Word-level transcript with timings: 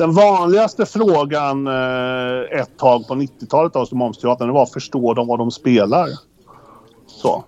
Den 0.00 0.12
vanligaste 0.12 0.86
frågan 0.86 1.66
eh, 1.66 2.60
ett 2.60 2.78
tag 2.78 3.08
på 3.08 3.14
90-talet 3.14 3.74
hos 3.74 3.92
Momsteatern 3.92 4.52
var 4.52 4.66
förstår 4.66 5.14
de 5.14 5.26
vad 5.26 5.38
de 5.38 5.50
spelar? 5.50 6.08
Så. 7.06 7.44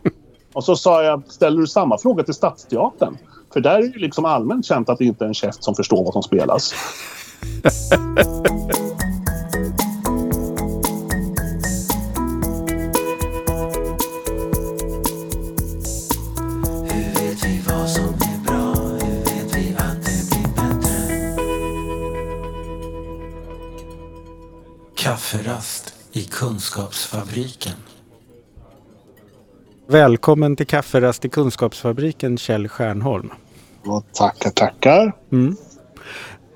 Och 0.52 0.64
så 0.64 0.76
sa 0.76 1.02
jag, 1.02 1.22
ställer 1.28 1.60
du 1.60 1.66
samma 1.66 1.98
fråga 1.98 2.24
till 2.24 2.34
Stadsteatern? 2.34 3.16
För 3.52 3.60
där 3.60 3.78
är 3.78 3.88
det 3.88 3.98
liksom 3.98 4.24
allmänt 4.24 4.66
känt 4.66 4.88
att 4.88 4.98
det 4.98 5.04
inte 5.04 5.24
är 5.24 5.28
en 5.28 5.34
käft 5.34 5.64
som 5.64 5.74
förstår 5.74 6.04
vad 6.04 6.12
som 6.12 6.22
spelas. 6.22 6.74
i 26.12 26.24
Kunskapsfabriken. 26.24 27.72
Välkommen 29.86 30.56
till 30.56 30.66
kafferast 30.66 31.24
i 31.24 31.28
Kunskapsfabriken 31.28 32.38
Kjell 32.38 32.68
Stjärnholm. 32.68 33.30
Och 33.86 34.04
tackar, 34.12 34.50
tackar. 34.50 35.12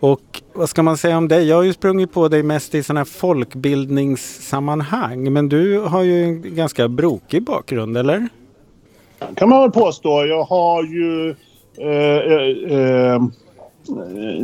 Och 0.00 0.42
vad 0.52 0.68
ska 0.68 0.82
man 0.82 0.96
säga 0.96 1.18
om 1.18 1.28
dig? 1.28 1.48
Jag 1.48 1.56
har 1.56 1.62
ju 1.62 1.72
sprungit 1.72 2.12
på 2.12 2.28
dig 2.28 2.42
mest 2.42 2.74
i 2.74 2.82
sådana 2.82 3.00
här 3.00 3.04
folkbildningssammanhang. 3.04 5.32
Men 5.32 5.48
du 5.48 5.78
har 5.78 6.02
ju 6.02 6.24
en 6.24 6.54
ganska 6.54 6.88
brokig 6.88 7.44
bakgrund, 7.44 7.96
eller? 7.96 8.28
kan 9.34 9.48
man 9.48 9.62
väl 9.62 9.70
påstå. 9.70 10.26
Jag 10.26 10.44
har 10.44 10.82
ju... 10.82 11.34
Eh, 11.78 12.18
eh, 12.32 12.78
eh, 12.78 13.20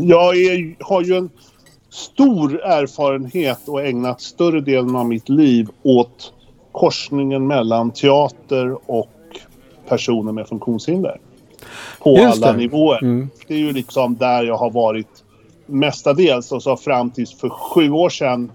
jag 0.00 0.36
är, 0.36 0.84
har 0.84 1.02
ju 1.02 1.14
en 1.14 1.30
stor 1.92 2.62
erfarenhet 2.62 3.68
och 3.68 3.82
ägnat 3.82 4.20
större 4.20 4.60
delen 4.60 4.96
av 4.96 5.06
mitt 5.06 5.28
liv 5.28 5.68
åt 5.82 6.32
korsningen 6.72 7.46
mellan 7.46 7.90
teater 7.90 8.90
och 8.90 9.10
personer 9.88 10.32
med 10.32 10.48
funktionshinder. 10.48 11.20
På 11.98 12.16
alla 12.16 12.52
nivåer. 12.52 13.02
Mm. 13.02 13.30
Det 13.48 13.54
är 13.54 13.58
ju 13.58 13.72
liksom 13.72 14.16
där 14.16 14.44
jag 14.44 14.56
har 14.56 14.70
varit 14.70 15.24
mestadels 15.66 16.52
och 16.52 16.62
så 16.62 16.76
fram 16.76 17.10
tills 17.10 17.40
för 17.40 17.48
sju 17.48 17.90
år 17.90 18.08
sedan 18.08 18.52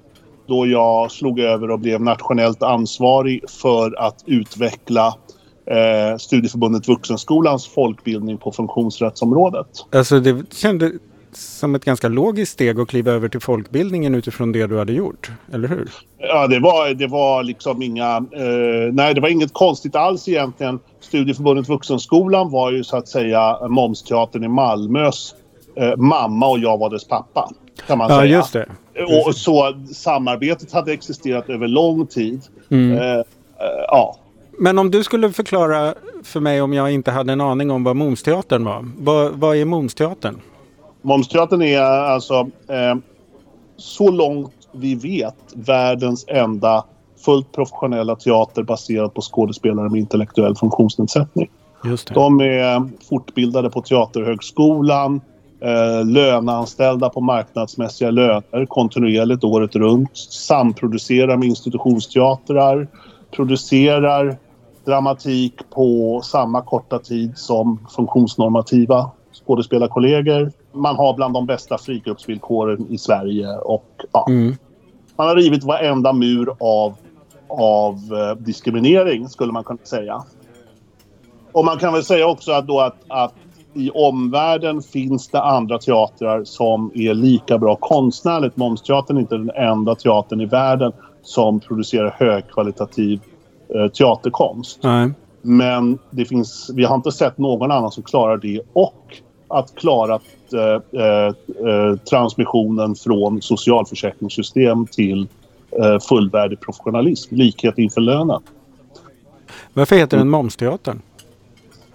då 0.47 0.67
jag 0.67 1.11
slog 1.11 1.39
över 1.39 1.71
och 1.71 1.79
blev 1.79 2.01
nationellt 2.01 2.63
ansvarig 2.63 3.49
för 3.49 3.99
att 3.99 4.23
utveckla 4.25 5.07
eh, 5.65 6.17
Studieförbundet 6.17 6.87
Vuxenskolans 6.87 7.67
folkbildning 7.67 8.37
på 8.37 8.51
funktionsrättsområdet. 8.51 9.67
Alltså 9.91 10.19
det 10.19 10.53
kändes 10.53 10.91
som 11.33 11.75
ett 11.75 11.85
ganska 11.85 12.07
logiskt 12.07 12.51
steg 12.51 12.79
att 12.79 12.87
kliva 12.87 13.11
över 13.11 13.29
till 13.29 13.39
folkbildningen 13.39 14.15
utifrån 14.15 14.51
det 14.51 14.67
du 14.67 14.77
hade 14.77 14.93
gjort, 14.93 15.31
eller 15.53 15.67
hur? 15.67 15.89
Ja, 16.17 16.47
det 16.47 16.59
var, 16.59 16.93
det 16.93 17.07
var 17.07 17.43
liksom 17.43 17.81
inga... 17.81 18.15
Eh, 18.17 18.93
nej, 18.93 19.13
det 19.13 19.21
var 19.21 19.29
inget 19.29 19.53
konstigt 19.53 19.95
alls 19.95 20.27
egentligen. 20.27 20.79
Studieförbundet 20.99 21.69
Vuxenskolan 21.69 22.51
var 22.51 22.71
ju 22.71 22.83
så 22.83 22.97
att 22.97 23.07
säga 23.07 23.67
Momsteatern 23.67 24.43
i 24.43 24.47
Malmös 24.47 25.35
eh, 25.75 25.95
mamma 25.97 26.47
och 26.47 26.59
jag 26.59 26.77
var 26.77 26.89
dess 26.89 27.07
pappa. 27.07 27.49
Kan 27.87 27.97
man 27.97 28.09
Ja, 28.09 28.19
säga. 28.19 28.37
just 28.37 28.53
det. 28.53 28.65
Och 29.25 29.35
så 29.35 29.73
samarbetet 29.93 30.71
hade 30.71 30.93
existerat 30.93 31.49
över 31.49 31.67
lång 31.67 32.07
tid. 32.07 32.41
Mm. 32.71 32.97
Eh, 32.97 33.17
eh, 33.17 33.23
ja. 33.87 34.15
Men 34.59 34.79
om 34.79 34.91
du 34.91 35.03
skulle 35.03 35.31
förklara 35.31 35.93
för 36.23 36.39
mig 36.39 36.61
om 36.61 36.73
jag 36.73 36.91
inte 36.91 37.11
hade 37.11 37.33
en 37.33 37.41
aning 37.41 37.71
om 37.71 37.83
vad 37.83 37.95
Momsteatern 37.95 38.63
var. 38.65 38.89
Vad, 38.97 39.31
vad 39.33 39.57
är 39.57 39.65
Momsteatern? 39.65 40.41
Momsteatern 41.07 41.61
är 41.61 41.81
alltså 41.81 42.49
eh, 42.67 42.95
så 43.77 44.11
långt 44.11 44.53
vi 44.71 44.95
vet 44.95 45.35
världens 45.53 46.25
enda 46.27 46.85
fullt 47.25 47.51
professionella 47.51 48.15
teater 48.15 48.63
baserad 48.63 49.13
på 49.13 49.21
skådespelare 49.21 49.89
med 49.89 49.99
intellektuell 49.99 50.55
funktionsnedsättning. 50.55 51.49
Just 51.83 52.07
det. 52.07 52.13
De 52.13 52.41
är 52.41 52.89
fortbildade 53.09 53.69
på 53.69 53.81
Teaterhögskolan, 53.81 55.21
eh, 55.61 56.05
löneanställda 56.05 57.09
på 57.09 57.21
marknadsmässiga 57.21 58.11
löner 58.11 58.65
kontinuerligt 58.65 59.43
året 59.43 59.75
runt, 59.75 60.17
samproducerar 60.17 61.37
med 61.37 61.47
institutionsteatrar, 61.47 62.87
producerar 63.31 64.37
dramatik 64.85 65.53
på 65.69 66.21
samma 66.23 66.61
korta 66.61 66.99
tid 66.99 67.37
som 67.37 67.87
funktionsnormativa 67.95 69.11
skådespelarkollegor. 69.45 70.51
Man 70.81 70.95
har 70.95 71.13
bland 71.13 71.33
de 71.33 71.45
bästa 71.45 71.77
frigruppsvillkoren 71.77 72.87
i 72.89 72.97
Sverige 72.97 73.57
och 73.57 73.85
ja, 74.11 74.25
Mm. 74.29 74.55
man 75.15 75.27
har 75.27 75.35
rivit 75.35 75.63
varenda 75.63 76.13
mur 76.13 76.49
av, 76.59 76.95
av 77.47 77.93
eh, 77.93 78.35
diskriminering 78.43 79.29
skulle 79.29 79.51
man 79.51 79.63
kunna 79.63 79.79
säga. 79.83 80.23
Och 81.51 81.65
man 81.65 81.77
kan 81.77 81.93
väl 81.93 82.03
säga 82.03 82.27
också 82.27 82.51
att, 82.51 82.67
då 82.67 82.79
att, 82.79 82.95
att 83.07 83.33
i 83.73 83.89
omvärlden 83.89 84.81
finns 84.81 85.27
det 85.27 85.41
andra 85.41 85.77
teatrar 85.77 86.43
som 86.43 86.91
är 86.95 87.13
lika 87.13 87.57
bra 87.57 87.75
konstnärligt. 87.75 88.57
Momsteatern 88.57 89.17
är 89.17 89.21
inte 89.21 89.37
den 89.37 89.49
enda 89.49 89.95
teatern 89.95 90.41
i 90.41 90.45
världen 90.45 90.91
som 91.21 91.59
producerar 91.59 92.15
högkvalitativ 92.19 93.19
eh, 93.75 93.87
teaterkonst. 93.87 94.79
Nej. 94.83 95.11
Men 95.41 95.99
det 96.09 96.25
finns, 96.25 96.71
vi 96.73 96.83
har 96.83 96.95
inte 96.95 97.11
sett 97.11 97.37
någon 97.37 97.71
annan 97.71 97.91
som 97.91 98.03
klarar 98.03 98.37
det 98.37 98.61
och 98.73 99.17
att 99.47 99.75
klara 99.75 100.19
eh, 100.53 101.01
eh, 101.01 101.27
eh, 101.67 101.95
transmissionen 102.09 102.95
från 102.95 103.41
socialförsäkringssystem 103.41 104.87
till 104.87 105.27
eh, 105.71 105.99
fullvärdig 106.09 106.59
professionalism, 106.59 107.35
likhet 107.35 107.77
inför 107.77 108.01
lönen. 108.01 108.41
Varför 109.73 109.95
heter 109.95 110.17
den 110.17 110.29
Momsteatern? 110.29 111.01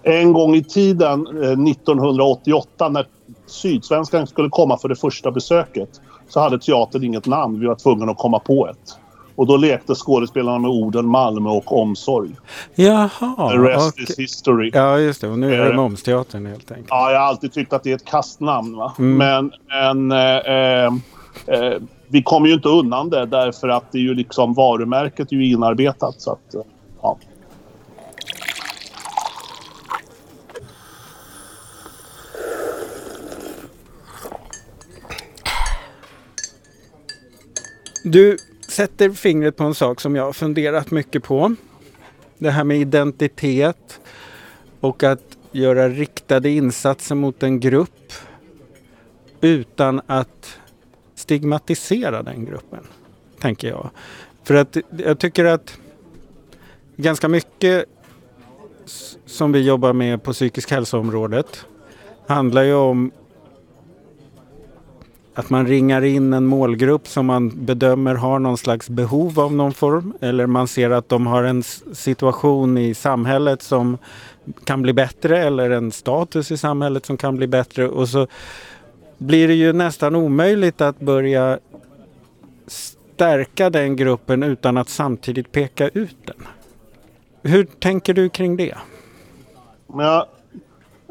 En 0.03 0.33
gång 0.33 0.55
i 0.55 0.63
tiden, 0.63 1.27
eh, 1.27 1.71
1988, 1.71 2.89
när 2.89 3.07
Sydsvenskan 3.45 4.27
skulle 4.27 4.49
komma 4.49 4.77
för 4.77 4.89
det 4.89 4.95
första 4.95 5.31
besöket 5.31 5.89
så 6.29 6.39
hade 6.39 6.59
teatern 6.59 7.03
inget 7.03 7.25
namn. 7.25 7.59
Vi 7.59 7.65
var 7.65 7.75
tvungna 7.75 8.11
att 8.11 8.17
komma 8.17 8.39
på 8.39 8.67
ett. 8.67 8.97
Och 9.35 9.47
då 9.47 9.57
lekte 9.57 9.95
skådespelarna 9.95 10.59
med 10.59 10.71
orden 10.71 11.05
Malmö 11.05 11.49
och 11.49 11.81
omsorg. 11.81 12.29
Jaha. 12.75 13.49
The 13.51 13.57
rest 13.57 13.93
okej. 13.93 14.05
is 14.09 14.19
history. 14.19 14.71
Ja, 14.73 14.99
just 14.99 15.21
det. 15.21 15.27
Och 15.27 15.39
nu 15.39 15.53
är 15.53 15.65
det 15.65 15.73
Eh. 15.73 15.75
Momsteatern 15.75 16.45
helt 16.45 16.71
enkelt. 16.71 16.87
Ja, 16.89 17.11
jag 17.11 17.19
har 17.19 17.27
alltid 17.27 17.53
tyckt 17.53 17.73
att 17.73 17.83
det 17.83 17.91
är 17.91 17.95
ett 17.95 18.05
kastnamn. 18.05 18.75
Va? 18.75 18.93
Mm. 18.99 19.17
Men, 19.17 19.51
men 19.67 20.11
eh, 20.11 20.37
eh, 20.37 20.93
eh, 21.47 21.81
vi 22.07 22.23
kommer 22.23 22.47
ju 22.47 22.53
inte 22.53 22.69
undan 22.69 23.09
det 23.09 23.25
därför 23.25 23.67
att 23.69 23.91
det 23.91 23.97
är 23.97 24.01
ju 24.01 24.13
liksom 24.13 24.53
varumärket 24.53 25.31
är 25.31 25.35
ju 25.35 25.51
inarbetat. 25.51 26.21
Så 26.21 26.31
att, 26.31 26.55
eh, 26.55 26.61
ja. 27.01 27.17
Du 38.03 38.37
sätter 38.73 39.09
fingret 39.09 39.57
på 39.57 39.63
en 39.63 39.75
sak 39.75 40.01
som 40.01 40.15
jag 40.15 40.23
har 40.23 40.33
funderat 40.33 40.91
mycket 40.91 41.23
på. 41.23 41.55
Det 42.37 42.49
här 42.49 42.63
med 42.63 42.77
identitet 42.77 43.99
och 44.79 45.03
att 45.03 45.37
göra 45.51 45.89
riktade 45.89 46.49
insatser 46.49 47.15
mot 47.15 47.43
en 47.43 47.59
grupp 47.59 48.13
utan 49.41 50.01
att 50.07 50.59
stigmatisera 51.15 52.23
den 52.23 52.45
gruppen, 52.45 52.83
tänker 53.39 53.67
jag. 53.67 53.89
För 54.43 54.53
att 54.53 54.77
jag 54.97 55.19
tycker 55.19 55.45
att 55.45 55.77
ganska 56.95 57.27
mycket 57.27 57.85
som 59.25 59.51
vi 59.51 59.59
jobbar 59.59 59.93
med 59.93 60.23
på 60.23 60.33
psykisk 60.33 60.71
hälsoområdet 60.71 61.65
handlar 62.27 62.63
ju 62.63 62.73
om 62.73 63.11
att 65.35 65.49
man 65.49 65.67
ringar 65.67 66.03
in 66.03 66.33
en 66.33 66.45
målgrupp 66.45 67.07
som 67.07 67.25
man 67.25 67.65
bedömer 67.65 68.15
har 68.15 68.39
någon 68.39 68.57
slags 68.57 68.89
behov 68.89 69.39
av 69.39 69.53
någon 69.53 69.73
form. 69.73 70.13
Eller 70.21 70.45
man 70.45 70.67
ser 70.67 70.89
att 70.89 71.09
de 71.09 71.27
har 71.27 71.43
en 71.43 71.63
situation 71.93 72.77
i 72.77 72.93
samhället 72.93 73.61
som 73.61 73.97
kan 74.63 74.81
bli 74.81 74.93
bättre 74.93 75.39
eller 75.39 75.69
en 75.69 75.91
status 75.91 76.51
i 76.51 76.57
samhället 76.57 77.05
som 77.05 77.17
kan 77.17 77.35
bli 77.35 77.47
bättre. 77.47 77.87
Och 77.87 78.09
så 78.09 78.27
blir 79.17 79.47
det 79.47 79.53
ju 79.53 79.73
nästan 79.73 80.15
omöjligt 80.15 80.81
att 80.81 80.99
börja 80.99 81.59
stärka 82.67 83.69
den 83.69 83.95
gruppen 83.95 84.43
utan 84.43 84.77
att 84.77 84.89
samtidigt 84.89 85.51
peka 85.51 85.89
ut 85.89 86.17
den. 86.25 86.47
Hur 87.41 87.63
tänker 87.63 88.13
du 88.13 88.29
kring 88.29 88.57
det? 88.57 88.75
Ja, 89.87 90.27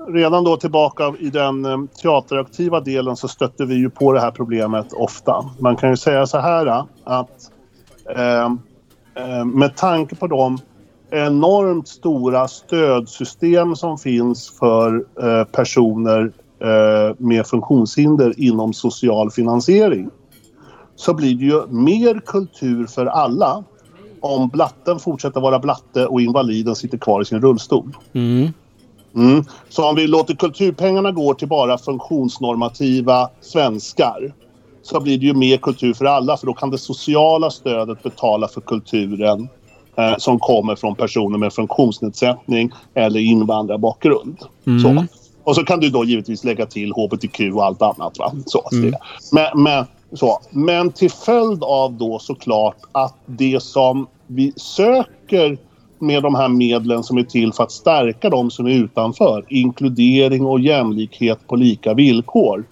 redan 0.09 0.45
då 0.45 0.57
tillbaka 0.57 1.15
i 1.19 1.31
den 1.31 1.65
eh, 1.65 1.79
teateraktiva 2.03 2.81
delen 2.81 3.17
så 3.17 3.29
stötte 3.29 3.65
vi 3.65 3.75
ju 3.75 3.91
på 3.91 4.13
det 4.13 4.21
här 4.21 4.31
problemet 4.31 4.93
ofta. 4.93 5.51
Man 5.59 5.77
kan 5.77 5.91
ju 5.91 5.97
säga 5.97 6.27
så 6.27 6.39
här 6.39 6.67
eh, 6.67 6.85
att 7.05 7.51
eh, 8.17 8.45
eh, 9.15 9.45
med 9.45 9.77
tanke 9.77 10.15
på 10.15 10.27
de 10.27 10.59
enormt 11.11 11.89
stora 11.89 12.49
stödsystem 12.49 13.77
som 13.77 13.99
finns 13.99 14.51
för 14.59 15.05
eh, 15.23 15.45
personer 15.45 16.33
eh, 16.61 17.15
med 17.19 17.47
funktionshinder 17.47 18.35
inom 18.37 18.73
social 18.73 19.31
finansiering 19.31 20.11
så 20.97 21.15
blir 21.15 21.35
det 21.35 21.45
ju 21.45 21.67
mer 21.67 22.21
kultur 22.27 22.87
för 22.87 23.07
alla 23.07 23.65
om 24.21 24.49
blatten 24.49 24.99
fortsätter 24.99 25.41
vara 25.41 25.59
blatte 25.59 26.07
och 26.07 26.21
invaliden 26.21 26.75
sitter 26.75 26.99
kvar 26.99 27.23
i 27.23 27.25
sin 27.25 27.41
rullstol. 27.41 27.97
Mm. 28.13 28.53
Mm. 29.15 29.45
Så 29.69 29.89
om 29.89 29.97
vi 29.97 30.07
låter 30.07 30.35
kulturpengarna 30.35 31.13
gå 31.13 31.35
till 31.35 31.49
bara 31.49 31.79
funktionsnormativa 31.79 33.31
svenskar 33.41 34.35
så 34.83 35.01
blir 35.01 35.19
det 35.19 35.27
ju 35.27 35.35
mer 35.35 35.57
kultur 35.57 35.95
för 35.95 36.05
alla 36.05 36.37
för 36.37 36.47
då 36.47 36.55
kan 36.55 36.71
det 36.71 36.79
sociala 36.79 37.51
stödet 37.51 38.03
betala 38.03 38.49
för 38.49 38.61
kulturen 38.61 39.49
eh, 39.97 40.17
som 40.19 40.39
kommer 40.39 40.77
från 40.77 40.95
personer 40.95 41.39
med 41.39 41.53
funktionsnedsättning 41.53 42.71
eller 42.95 43.21
invandrarbakgrund. 43.21 44.39
Så. 44.83 45.07
Och 45.45 45.55
så 45.55 45.65
kan 45.65 45.81
du 45.81 45.91
då 45.91 46.05
givetvis 46.05 46.45
lägga 46.45 46.67
till 46.67 46.93
hbtq 46.93 47.41
och 47.55 47.65
allt 47.65 47.83
annat. 47.83 48.19
Va? 48.19 48.33
Så, 48.47 48.69
det. 48.71 48.99
Men, 49.33 49.63
men, 49.63 49.85
så. 50.13 50.41
men 50.51 50.93
till 50.93 51.11
följd 51.11 51.65
av 51.65 51.93
då 51.93 52.19
såklart 52.19 52.77
att 52.93 53.17
det 53.27 53.63
som 53.63 54.07
vi 54.27 54.53
söker 54.57 55.59
med 56.03 56.23
de 56.23 56.35
här 56.35 56.49
medlen 56.49 57.03
som 57.03 57.19
är 57.19 57.23
till 57.23 57.53
för 57.53 57.65
att 57.65 57.73
stärka 57.73 58.31
de 58.31 58.51
som 58.51 58.67
är 58.67 58.71
utanför, 58.71 59.45
inkludering 59.49 60.47
och 60.47 60.61
jämlikhet 60.61 61.49
på 61.49 61.57
lika 61.57 61.95
villkor. 61.95 62.65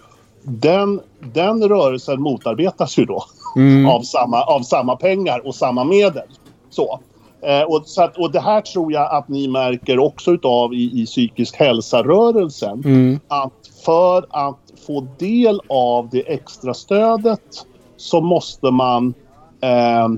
Den, 0.43 1.01
den 1.35 1.69
rörelsen 1.69 2.21
motarbetas 2.21 2.99
ju 2.99 3.05
då 3.05 3.25
av, 3.89 4.03
samma, 4.03 4.43
av 4.43 4.61
samma 4.61 4.97
pengar 4.97 5.47
och 5.47 5.55
samma 5.55 5.85
medel. 5.85 6.29
Så. 6.71 7.01
Eh, 7.43 7.63
och, 7.63 7.83
så 7.85 8.03
att, 8.03 8.19
och 8.19 8.33
det 8.33 8.41
här 8.41 8.61
tror 8.61 8.93
jag 8.93 9.15
att 9.15 9.29
ni 9.29 9.49
märker 9.49 9.99
också 9.99 10.31
utav 10.31 10.75
i, 10.75 11.03
i 11.03 11.07
psykisk 11.07 11.57
hälsa-rörelsen. 11.57 12.83
Att 13.29 13.53
för 13.85 14.27
att 14.31 14.59
få 14.87 15.07
del 15.19 15.61
av 15.69 16.09
det 16.09 16.33
extra 16.33 16.75
stödet 16.75 17.67
så 17.97 18.21
måste 18.21 18.71
man 18.71 19.15
eh, 19.61 20.09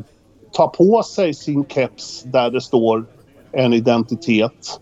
ta 0.52 0.68
på 0.68 1.02
sig 1.02 1.34
sin 1.34 1.64
keps 1.64 2.22
där 2.22 2.50
det 2.50 2.60
står 2.60 3.06
en 3.52 3.72
identitet 3.72 4.80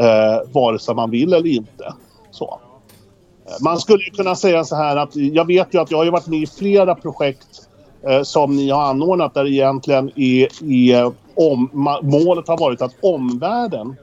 eh, 0.00 0.52
vare 0.52 0.78
sig 0.78 0.94
man 0.94 1.10
vill 1.10 1.32
eller 1.32 1.50
inte. 1.50 1.94
Så. 2.30 2.60
Eh, 3.46 3.52
man 3.64 3.78
skulle 3.78 4.04
ju 4.04 4.10
kunna 4.10 4.36
säga 4.36 4.64
så 4.64 4.76
här 4.76 4.96
att 4.96 5.16
jag 5.16 5.46
vet 5.46 5.74
ju 5.74 5.80
att 5.80 5.90
jag 5.90 5.98
har 5.98 6.04
ju 6.04 6.10
varit 6.10 6.26
med 6.26 6.38
i 6.38 6.46
flera 6.46 6.94
projekt 6.94 7.68
eh, 8.08 8.22
som 8.22 8.56
ni 8.56 8.70
har 8.70 8.82
anordnat 8.82 9.34
där 9.34 9.46
egentligen 9.46 10.10
är, 10.16 10.72
är 10.72 11.12
om, 11.34 11.70
målet 12.02 12.48
har 12.48 12.58
varit 12.58 12.82
att 12.82 12.94
omvärlden 13.02 13.96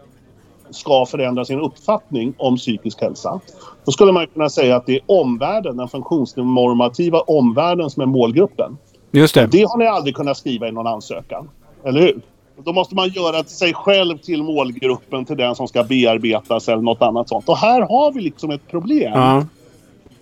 ska 0.70 1.06
förändra 1.06 1.46
sin 1.46 1.60
uppfattning 1.60 2.34
om 2.38 2.58
psykisk 2.58 3.02
hälsa. 3.02 3.40
Då 3.86 3.92
skulle 3.92 4.12
man 4.12 4.28
kunna 4.28 4.50
säga 4.50 4.76
att 4.76 4.86
det 4.86 4.96
är 4.96 5.02
omvärlden, 5.06 5.78
den 5.78 5.88
funktionsnormativa 5.88 7.20
omvärlden 7.20 7.90
som 7.90 8.02
är 8.02 8.06
målgruppen. 8.06 8.78
Just 9.12 9.36
det. 9.36 9.48
Det 9.52 9.64
har 9.64 9.78
ni 9.78 9.86
aldrig 9.86 10.16
kunnat 10.16 10.38
skriva 10.38 10.68
i 10.68 10.72
någon 10.72 10.88
ansökan. 10.88 11.50
Eller 11.86 12.02
hur? 12.02 12.22
Då 12.64 12.74
måste 12.74 12.96
man 12.96 13.10
göra 13.10 13.44
sig 13.44 13.74
själv 13.74 14.18
till 14.18 14.44
målgruppen 14.44 15.26
till 15.26 15.38
den 15.38 15.56
som 15.56 15.68
ska 15.68 15.84
bearbetas 15.84 16.70
eller 16.70 16.82
något 16.82 17.02
annat 17.02 17.30
sånt. 17.30 17.50
Och 17.50 17.58
här 17.58 17.82
har 17.82 18.12
vi 18.12 18.22
liksom 18.22 18.52
ett 18.52 18.68
problem. 18.68 19.14
Ja. 19.14 19.46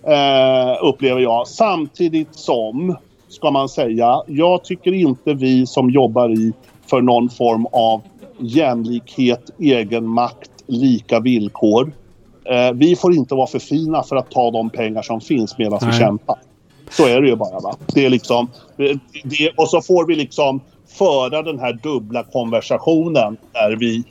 Eh, 0.02 0.78
upplever 0.82 1.20
jag. 1.20 1.48
Samtidigt 1.48 2.34
som, 2.34 2.96
ska 3.28 3.50
man 3.50 3.68
säga, 3.68 4.22
jag 4.26 4.64
tycker 4.64 4.92
inte 4.92 5.34
vi 5.34 5.66
som 5.66 5.90
jobbar 5.90 6.30
i 6.30 6.52
för 6.86 7.00
någon 7.00 7.28
form 7.28 7.66
av 7.66 8.02
jämlikhet, 8.38 9.50
egenmakt, 9.58 10.50
lika 10.66 11.20
villkor. 11.20 11.92
Eh, 12.44 12.72
vi 12.74 12.96
får 12.96 13.14
inte 13.14 13.34
vara 13.34 13.46
för 13.46 13.58
fina 13.58 14.02
för 14.02 14.16
att 14.16 14.30
ta 14.30 14.50
de 14.50 14.70
pengar 14.70 15.02
som 15.02 15.20
finns 15.20 15.58
medan 15.58 15.78
vi 15.86 15.98
kämpar. 15.98 16.36
Så 16.90 17.06
är 17.06 17.20
det 17.20 17.28
ju 17.28 17.36
bara. 17.36 17.60
Va? 17.60 17.76
Det 17.86 18.06
är 18.06 18.10
liksom, 18.10 18.50
det, 19.24 19.50
och 19.56 19.68
så 19.68 19.82
får 19.82 20.06
vi 20.06 20.14
liksom 20.16 20.60
föra 20.86 21.42
den 21.42 21.58
här 21.58 21.72
dubbla 21.72 22.24
konversationen 22.24 23.36
där 23.52 23.76
vi 23.76 24.04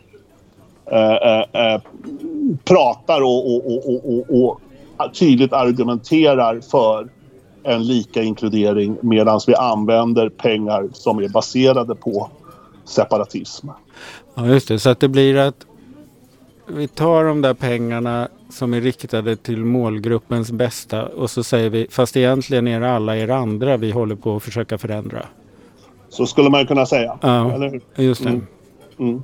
eh, 0.92 1.14
eh, 1.14 1.74
eh, 1.74 1.81
pratar 2.64 3.22
och, 3.22 3.56
och, 3.56 3.66
och, 3.66 4.06
och, 4.06 4.30
och, 4.30 4.30
och 4.30 4.62
tydligt 5.14 5.54
argumenterar 5.54 6.62
för 6.62 7.10
en 7.64 7.88
lika 7.88 8.22
inkludering 8.22 8.98
medan 9.02 9.40
vi 9.48 9.56
använder 9.56 10.30
pengar 10.30 10.90
som 10.94 11.20
är 11.20 11.30
baserade 11.30 11.96
på 11.96 12.30
separatism. 12.86 13.68
Ja, 14.36 14.48
just 14.48 14.68
det. 14.68 14.80
Så 14.80 14.90
att 14.90 15.00
det 15.00 15.08
blir 15.08 15.38
att 15.38 15.66
vi 16.68 16.88
tar 16.88 17.24
de 17.24 17.42
där 17.42 17.54
pengarna 17.54 18.28
som 18.50 18.74
är 18.74 18.81
riktade 18.81 19.36
till 19.36 19.66
målgruppens 19.66 20.51
bästa 20.51 21.06
och 21.06 21.30
så 21.30 21.44
säger 21.44 21.69
vi 21.69 21.88
fast 21.90 22.18
egentligen 22.18 22.68
är 22.68 22.80
det 22.80 22.92
alla 22.92 23.18
er 23.18 23.30
andra 23.30 23.78
vi 23.78 23.92
håller 23.92 24.16
på 24.16 24.36
att 24.36 24.44
försöka 24.44 24.78
förändra. 24.78 25.25
Så 26.10 26.25
skulle 26.25 26.50
man 26.50 26.68
kunna 26.68 26.86
säga. 26.86 27.19
Ja. 27.22 27.51
Eller? 27.51 27.81
Just 27.96 28.24
det. 28.24 28.30
Mm. 28.30 28.46
Mm. 29.00 29.24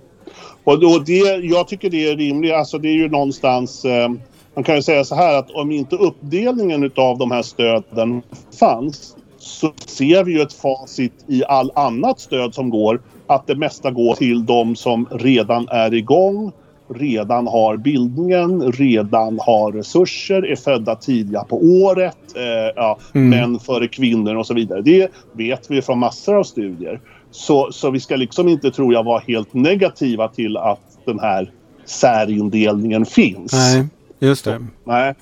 Och, 0.64 0.74
och 0.74 1.06
det, 1.06 1.36
jag 1.44 1.68
tycker 1.68 1.90
det 1.90 2.12
är 2.12 2.18
rimligt. 2.18 2.54
Alltså 2.54 2.78
det 2.78 2.88
är 2.88 2.94
ju 2.94 3.10
någonstans... 3.10 3.86
Eh, 3.86 4.10
man 4.56 4.64
kan 4.64 4.76
ju 4.76 4.82
säga 4.82 5.04
så 5.04 5.16
här 5.16 5.40
att 5.40 5.52
om 5.52 5.72
inte 5.72 5.96
uppdelningen 5.96 6.84
utav 6.84 7.18
de 7.18 7.32
här 7.32 7.42
stöden 7.42 8.22
fanns 8.60 9.16
så 9.38 9.74
ser 9.86 10.24
vi 10.24 10.34
ju 10.34 10.42
ett 10.42 10.54
facit 10.54 11.14
i 11.28 11.44
all 11.46 11.72
annat 11.76 12.20
stöd 12.20 12.54
som 12.54 12.70
går 12.70 13.02
att 13.28 13.48
det 13.48 13.56
mesta 13.56 13.92
går 13.92 14.16
till 14.16 14.46
de 14.46 14.76
som 14.76 15.08
redan 15.12 15.68
är 15.70 15.94
igång, 15.94 16.52
redan 16.90 17.48
har 17.48 17.78
bildningen, 17.78 18.72
redan 18.72 19.40
har 19.40 19.72
resurser, 19.72 20.46
är 20.46 20.56
födda 20.56 20.96
tidiga 20.96 21.44
på 21.44 21.58
året, 21.64 22.18
eh, 22.36 22.74
ja, 22.76 22.98
män 23.12 23.60
före 23.60 23.88
kvinnor 23.88 24.36
och 24.36 24.48
så 24.48 24.54
vidare. 24.54 24.82
Det 24.82 25.12
vet 25.32 25.72
vi 25.72 25.82
från 25.82 26.00
massor 26.00 26.36
av 26.36 26.44
studier. 26.44 27.00
Så, 27.32 27.72
så 27.72 27.90
vi 27.90 28.00
ska 28.00 28.16
liksom 28.16 28.48
inte, 28.48 28.72
tror 28.72 28.94
jag, 28.94 29.04
vara 29.04 29.20
helt 29.28 29.54
negativa 29.54 30.28
till 30.28 30.58
att 30.58 31.00
den 31.06 31.20
här 31.20 31.52
särindelningen 31.86 33.06
finns. 33.06 33.54
Nej, 33.54 33.86
just 34.20 34.46
det. 34.46 34.66
Nej. 34.84 35.14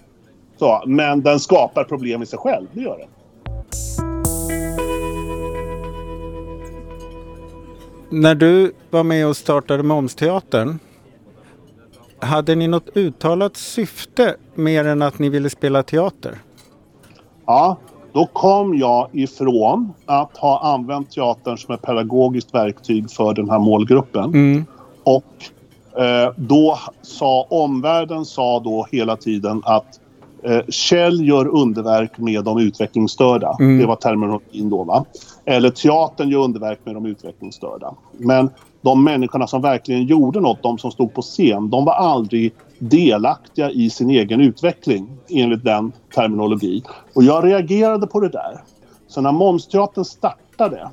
Så, 0.59 0.83
men 0.85 1.21
den 1.21 1.39
skapar 1.39 1.83
problem 1.83 2.21
i 2.21 2.25
sig 2.25 2.39
själv, 2.39 2.67
det 2.73 2.81
gör 2.81 2.97
den. 2.97 3.07
När 8.21 8.35
du 8.35 8.73
var 8.89 9.03
med 9.03 9.27
och 9.27 9.37
startade 9.37 9.83
Momsteatern. 9.83 10.79
Hade 12.23 12.55
ni 12.55 12.67
något 12.67 12.89
uttalat 12.97 13.57
syfte 13.57 14.35
mer 14.55 14.85
än 14.85 15.01
att 15.01 15.19
ni 15.19 15.29
ville 15.29 15.49
spela 15.49 15.83
teater? 15.83 16.37
Ja, 17.45 17.77
då 18.13 18.25
kom 18.25 18.77
jag 18.77 19.09
ifrån 19.11 19.93
att 20.05 20.37
ha 20.37 20.73
använt 20.73 21.11
teatern 21.11 21.57
som 21.57 21.73
ett 21.73 21.81
pedagogiskt 21.81 22.53
verktyg 22.53 23.11
för 23.11 23.33
den 23.33 23.49
här 23.49 23.59
målgruppen. 23.59 24.65
Och 25.03 25.25
eh, 26.01 26.33
då 26.35 26.79
sa 27.01 27.47
omvärlden 27.49 28.25
sa 28.25 28.59
då 28.59 28.87
hela 28.91 29.17
tiden 29.17 29.61
att 29.65 29.99
eh, 30.43 30.61
Kjell 30.69 31.27
gör 31.27 31.47
underverk 31.47 32.17
med 32.17 32.43
de 32.43 32.59
utvecklingsstörda. 32.59 33.55
Det 33.59 33.85
var 33.85 33.95
terminologin 33.95 34.69
då. 34.69 34.83
Va? 34.83 35.05
Eller 35.45 35.69
teatern 35.69 36.29
gör 36.29 36.39
underverk 36.39 36.79
med 36.83 36.95
de 36.95 37.05
utvecklingsstörda. 37.05 37.93
Men 38.17 38.49
de 38.83 39.03
människorna 39.03 39.47
som 39.47 39.61
verkligen 39.61 40.03
gjorde 40.03 40.39
något, 40.39 40.63
de 40.63 40.77
som 40.77 40.91
stod 40.91 41.13
på 41.13 41.21
scen, 41.21 41.69
de 41.69 41.85
var 41.85 41.93
aldrig 41.93 42.53
delaktiga 42.79 43.69
i 43.71 43.89
sin 43.89 44.09
egen 44.09 44.41
utveckling 44.41 45.07
enligt 45.29 45.63
den 45.63 45.91
terminologin. 46.15 46.83
Och 47.15 47.23
jag 47.23 47.45
reagerade 47.45 48.07
på 48.07 48.19
det 48.19 48.29
där. 48.29 48.63
Så 49.07 49.21
när 49.21 49.31
Momsteatern 49.31 50.05
startade 50.05 50.89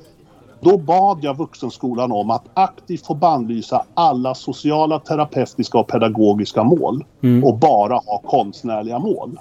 då 0.61 0.77
bad 0.77 1.19
jag 1.21 1.37
Vuxenskolan 1.37 2.11
om 2.11 2.29
att 2.29 2.43
aktivt 2.53 3.05
få 3.05 3.13
bannlysa 3.13 3.85
alla 3.93 4.35
sociala, 4.35 4.99
terapeutiska 4.99 5.77
och 5.77 5.87
pedagogiska 5.87 6.63
mål 6.63 7.05
och 7.43 7.57
bara 7.57 7.93
ha 7.93 8.21
konstnärliga 8.25 8.99
mål. 8.99 9.39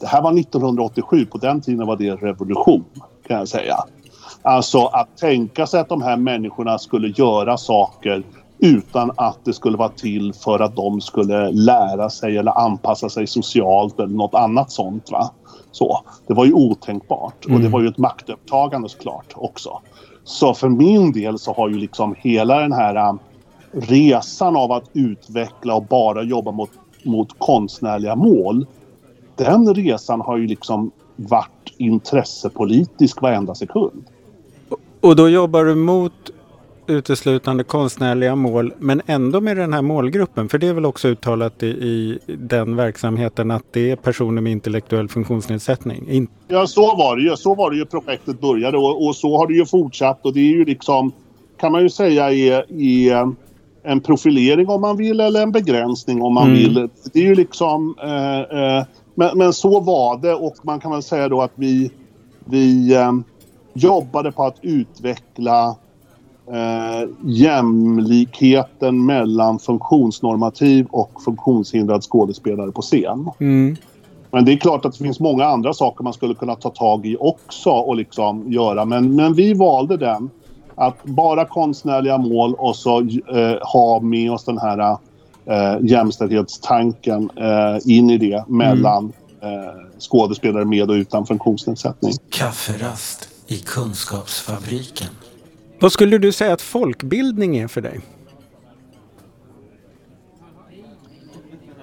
Det 0.00 0.06
här 0.06 0.22
var 0.22 0.38
1987. 0.38 1.26
På 1.26 1.38
den 1.38 1.60
tiden 1.60 1.86
var 1.86 1.96
det 1.96 2.10
revolution, 2.10 2.84
kan 3.26 3.38
jag 3.38 3.48
säga. 3.48 3.76
Alltså 4.42 4.84
att 4.84 5.16
tänka 5.16 5.66
sig 5.66 5.80
att 5.80 5.88
de 5.88 6.02
här 6.02 6.16
människorna 6.16 6.78
skulle 6.78 7.08
göra 7.08 7.56
saker 7.56 8.22
utan 8.58 9.12
att 9.16 9.38
det 9.44 9.52
skulle 9.52 9.76
vara 9.76 9.88
till 9.88 10.32
för 10.32 10.60
att 10.60 10.76
de 10.76 11.00
skulle 11.00 11.50
lära 11.50 12.10
sig 12.10 12.36
eller 12.36 12.58
anpassa 12.58 13.08
sig 13.08 13.26
socialt 13.26 13.98
eller 13.98 14.14
något 14.14 14.34
annat 14.34 14.70
sånt. 14.70 15.10
Va? 15.10 15.30
Så, 15.70 16.00
det 16.26 16.34
var 16.34 16.44
ju 16.44 16.52
otänkbart 16.52 17.44
och 17.44 17.60
det 17.60 17.68
var 17.68 17.80
ju 17.80 17.88
ett 17.88 17.98
maktövertagande 17.98 18.88
såklart 18.88 19.32
också. 19.34 19.80
Så 20.24 20.54
för 20.54 20.68
min 20.68 21.12
del 21.12 21.38
så 21.38 21.52
har 21.52 21.68
ju 21.68 21.78
liksom 21.78 22.14
hela 22.18 22.60
den 22.60 22.72
här 22.72 23.08
um, 23.08 23.18
resan 23.72 24.56
av 24.56 24.72
att 24.72 24.90
utveckla 24.92 25.74
och 25.74 25.84
bara 25.84 26.22
jobba 26.22 26.50
mot, 26.50 26.70
mot 27.04 27.38
konstnärliga 27.38 28.16
mål. 28.16 28.66
Den 29.36 29.74
resan 29.74 30.20
har 30.20 30.36
ju 30.36 30.46
liksom 30.46 30.90
varit 31.16 31.74
intressepolitisk 31.78 33.22
varenda 33.22 33.54
sekund. 33.54 34.04
Och 35.00 35.16
då 35.16 35.28
jobbar 35.28 35.64
du 35.64 35.74
mot 35.74 36.12
uteslutande 36.86 37.64
konstnärliga 37.64 38.36
mål 38.36 38.72
men 38.78 39.02
ändå 39.06 39.40
med 39.40 39.56
den 39.56 39.72
här 39.72 39.82
målgruppen? 39.82 40.48
För 40.48 40.58
det 40.58 40.66
är 40.66 40.72
väl 40.72 40.86
också 40.86 41.08
uttalat 41.08 41.62
i, 41.62 41.66
i 41.66 42.18
den 42.26 42.76
verksamheten 42.76 43.50
att 43.50 43.64
det 43.72 43.90
är 43.90 43.96
personer 43.96 44.42
med 44.42 44.52
intellektuell 44.52 45.08
funktionsnedsättning? 45.08 46.08
In 46.08 46.28
Ja, 46.48 46.66
så 46.66 46.96
var 46.96 47.16
det 47.16 47.22
ju. 47.22 47.36
Så 47.36 47.54
var 47.54 47.70
det 47.70 47.76
ju 47.76 47.84
projektet 47.84 48.40
började 48.40 48.78
och, 48.78 49.06
och 49.06 49.16
så 49.16 49.38
har 49.38 49.46
det 49.46 49.54
ju 49.54 49.66
fortsatt 49.66 50.20
och 50.26 50.34
det 50.34 50.40
är 50.40 50.52
ju 50.56 50.64
liksom 50.64 51.12
kan 51.60 51.72
man 51.72 51.82
ju 51.82 51.90
säga 51.90 52.32
är, 52.32 52.82
är 52.82 53.32
en 53.82 54.00
profilering 54.00 54.68
om 54.68 54.80
man 54.80 54.96
vill 54.96 55.20
eller 55.20 55.42
en 55.42 55.52
begränsning 55.52 56.22
om 56.22 56.34
man 56.34 56.46
Mm. 56.46 56.56
vill. 56.58 56.88
Det 57.12 57.18
är 57.18 57.24
ju 57.24 57.34
liksom 57.34 57.94
eh, 58.02 58.40
eh, 58.40 58.84
men, 59.14 59.38
men 59.38 59.52
så 59.52 59.80
var 59.80 60.18
det 60.18 60.34
och 60.34 60.56
man 60.62 60.80
kan 60.80 60.90
väl 60.92 61.02
säga 61.02 61.28
då 61.28 61.42
att 61.42 61.52
vi, 61.54 61.90
vi 62.44 62.94
eh, 62.94 63.12
jobbade 63.72 64.32
på 64.32 64.44
att 64.44 64.56
utveckla 64.62 65.76
eh, 66.46 67.08
jämlikheten 67.24 69.06
mellan 69.06 69.58
funktionsnormativ 69.58 70.86
och 70.90 71.22
funktionshindrad 71.24 72.02
skådespelare 72.02 72.72
på 72.72 72.82
scen. 72.82 73.30
mm. 73.40 73.76
Men 74.32 74.44
det 74.44 74.52
är 74.52 74.56
klart 74.56 74.84
att 74.84 74.92
det 74.92 75.04
finns 75.04 75.20
många 75.20 75.44
andra 75.44 75.72
saker 75.72 76.04
man 76.04 76.12
skulle 76.12 76.34
kunna 76.34 76.54
ta 76.54 76.70
tag 76.70 77.06
i 77.06 77.16
också 77.20 77.70
och 77.70 77.96
liksom 77.96 78.52
göra. 78.52 78.84
Men, 78.84 79.16
men 79.16 79.34
vi 79.34 79.54
valde 79.54 79.96
den. 79.96 80.30
Att 80.74 81.04
bara 81.04 81.44
konstnärliga 81.44 82.18
mål 82.18 82.54
och 82.54 82.76
så 82.76 83.00
eh, 83.00 83.58
ha 83.62 84.00
med 84.00 84.32
oss 84.32 84.44
den 84.44 84.58
här 84.58 84.96
eh, 85.46 85.76
jämställdhetstanken 85.80 87.30
eh, 87.36 87.92
in 87.92 88.10
i 88.10 88.18
det 88.18 88.44
mellan 88.48 89.12
eh, 89.42 89.98
skådespelare 89.98 90.64
med 90.64 90.90
och 90.90 90.94
utan 90.94 91.26
funktionsnedsättning. 91.26 92.12
Kafferast 92.30 93.28
i 93.50 93.56
Kunskapsfabriken. 93.58 95.08
Vad 95.80 95.92
skulle 95.92 96.18
du 96.18 96.32
säga 96.32 96.52
att 96.52 96.62
folkbildning 96.62 97.56
är 97.56 97.68
för 97.68 97.80
dig? 97.80 98.00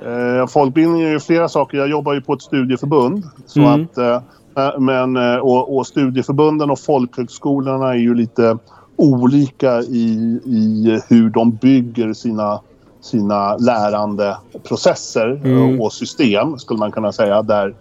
Eh, 0.05 0.47
folkbildning 0.47 1.01
är 1.01 1.09
ju 1.09 1.19
flera 1.19 1.49
saker. 1.49 1.77
Jag 1.77 1.87
jobbar 1.89 2.13
ju 2.13 2.21
på 2.21 2.33
ett 2.33 2.41
studieförbund. 2.41 3.23
Så 3.45 3.59
Mm. 3.59 3.83
att, 3.91 3.97
eh, 3.97 4.21
eh, 4.65 4.79
men, 4.79 5.15
eh, 5.15 5.35
och, 5.35 5.77
och 5.77 5.87
studieförbunden 5.87 6.69
och 6.69 6.79
folkhögskolorna 6.79 7.89
är 7.89 7.97
ju 7.97 8.13
lite 8.15 8.57
olika 8.95 9.81
i, 9.81 10.39
i 10.45 10.99
hur 11.07 11.29
de 11.29 11.51
bygger 11.51 12.13
sina, 12.13 12.61
sina 13.01 13.57
lärandeprocesser 13.57 15.41
Mm. 15.45 15.81
och 15.81 15.93
system 15.93 16.57
skulle 16.59 16.79
man 16.79 16.91
kunna 16.91 17.11
säga. 17.11 17.41
Där, 17.41 17.75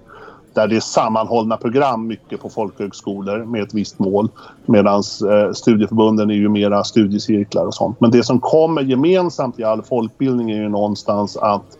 där 0.57 0.69
det 0.69 0.77
är 0.77 0.81
sammanhållna 0.81 1.57
program 1.57 2.07
mycket 2.07 2.41
på 2.41 2.49
folkhögskolor 2.49 3.45
med 3.45 3.63
ett 3.63 3.75
visst 3.75 3.99
mål. 3.99 4.29
Medan 4.67 5.03
eh, 5.31 5.53
studieförbunden 5.53 6.31
är 6.31 6.35
ju 6.35 6.49
mera 6.49 6.85
studiecirklar 6.85 7.67
och 7.67 7.75
sånt. 7.75 8.01
Men 8.01 8.11
det 8.11 8.23
som 8.23 8.41
kommer 8.41 8.83
gemensamt 8.83 9.59
i 9.59 9.65
all 9.65 9.83
folkbildning 9.83 10.51
är 10.51 10.57
ju 10.57 10.69
någonstans 10.69 11.37
att 11.37 11.79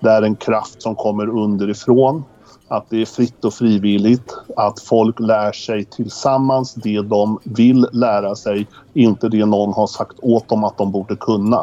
det 0.00 0.10
är 0.10 0.22
en 0.22 0.36
kraft 0.36 0.82
som 0.82 0.94
kommer 0.94 1.28
underifrån. 1.28 2.24
Att 2.68 2.90
det 2.90 3.02
är 3.02 3.06
fritt 3.06 3.44
och 3.44 3.54
frivilligt. 3.54 4.36
Att 4.56 4.80
folk 4.80 5.20
lär 5.20 5.52
sig 5.52 5.84
tillsammans 5.84 6.74
det 6.74 7.00
de 7.02 7.38
vill 7.42 7.86
lära 7.92 8.34
sig. 8.34 8.66
Inte 8.94 9.28
det 9.28 9.46
någon 9.46 9.72
har 9.72 9.86
sagt 9.86 10.16
åt 10.22 10.48
dem 10.48 10.64
att 10.64 10.78
de 10.78 10.92
borde 10.92 11.16
kunna. 11.16 11.60